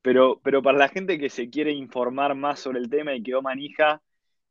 [0.01, 3.41] pero, pero para la gente que se quiere informar más sobre el tema y quedó
[3.41, 4.01] manija,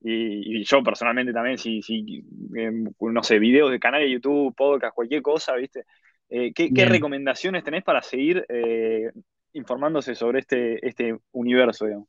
[0.05, 2.25] y, yo personalmente también, si, si
[2.55, 5.85] em, no sé, videos de canal de YouTube, podcast, cualquier cosa, ¿viste?
[6.29, 9.11] Eh, ¿qué, recomendaciones tenés para seguir eh,
[9.53, 12.09] informándose sobre este, este universo, digamos?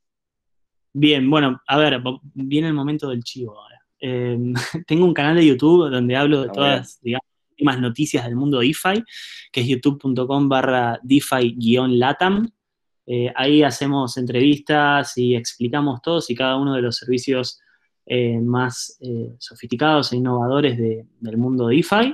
[0.94, 2.02] Bien, bueno, a ver,
[2.34, 3.80] viene el momento del chivo ahora.
[4.00, 4.54] Em,
[4.88, 9.04] tengo un canal de YouTube donde hablo de todas, digamos, últimas noticias del mundo DeFi,
[9.52, 12.50] que es youtube.com barra DeFi-latam.
[13.06, 17.60] Eh, ahí hacemos entrevistas y explicamos todos y cada uno de los servicios
[18.06, 22.14] eh, más eh, sofisticados e innovadores del mundo de DeFi.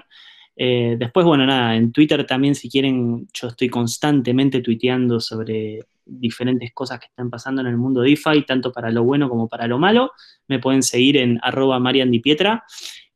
[0.56, 6.72] Eh, después, bueno, nada, en Twitter también si quieren, yo estoy constantemente tuiteando sobre diferentes
[6.74, 9.80] cosas que están pasando en el mundo DeFi, tanto para lo bueno como para lo
[9.80, 10.12] malo.
[10.48, 12.64] Me pueden seguir en arroba mariandipietra.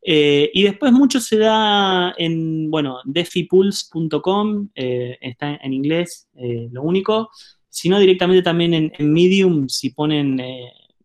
[0.02, 6.28] y después mucho se da en, bueno, defipulse.com, está en inglés,
[6.72, 7.30] lo único.
[7.70, 10.40] Si no, directamente también en, en Medium, si ponen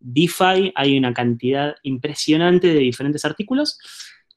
[0.01, 3.79] DeFi, hay una cantidad impresionante de diferentes artículos.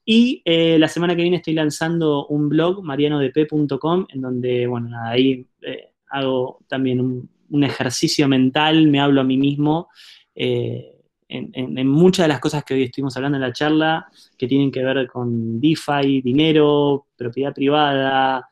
[0.03, 5.45] Y eh, la semana que viene estoy lanzando un blog, marianodp.com, en donde, bueno, ahí
[5.62, 9.89] eh, hago también un, ejercicio mental, me hablo a mí mismo
[10.34, 10.95] eh,
[11.28, 14.07] en, muchas de las cosas que hoy estuvimos hablando en la charla,
[14.38, 18.47] que tienen que ver con DeFi, dinero, propiedad privada,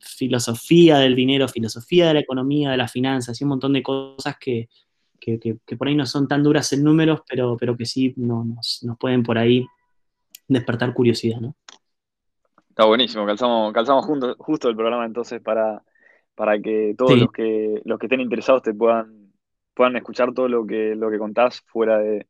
[0.00, 4.36] filosofía del dinero, filosofía de la economía, de las finanzas y un montón de cosas
[4.38, 4.68] que,
[5.26, 9.24] que, por ahí no son tan duras en números, pero, pero que sí nos, pueden
[9.24, 9.66] por ahí
[10.46, 11.56] despertar curiosidad, ¿no?
[12.68, 14.06] Está buenísimo, calzamos, calzamos
[14.38, 15.82] justo el programa entonces para,
[16.34, 19.32] para que todos los que los que estén interesados te puedan,
[19.74, 22.26] puedan escuchar todo lo que, lo que contás fuera de,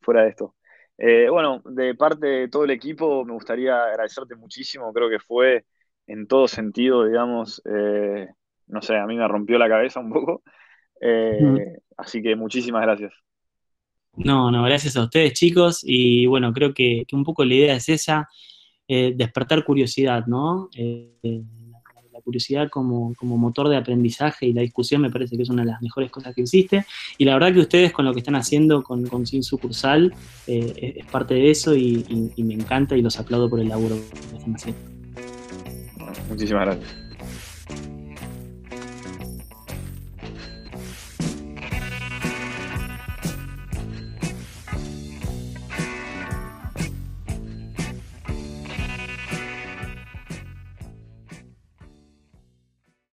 [0.00, 0.54] fuera de esto.
[0.98, 5.64] Eh, bueno, de parte de todo el equipo me gustaría agradecerte muchísimo, creo que fue
[6.06, 8.28] en todo sentido, digamos, eh,
[8.68, 10.42] no sé, a mí me rompió la cabeza un poco.
[11.00, 13.12] Eh, así que muchísimas gracias.
[14.16, 17.88] No, no, gracias a ustedes chicos y bueno, creo que, un poco la idea es
[17.88, 18.28] esa,
[18.88, 20.70] eh, despertar curiosidad, ¿no?
[20.74, 21.42] Eh,
[22.12, 25.68] la curiosidad como, motor de aprendizaje y la discusión me parece que es una de
[25.68, 26.86] las mejores cosas que existe
[27.18, 30.14] y la verdad que ustedes con lo que están haciendo con, con Sin Sucursal
[30.46, 34.36] es parte de eso y, y me encanta y los aplaudo por el laburo que
[34.38, 34.80] están haciendo.
[36.28, 37.05] Muchísimas gracias.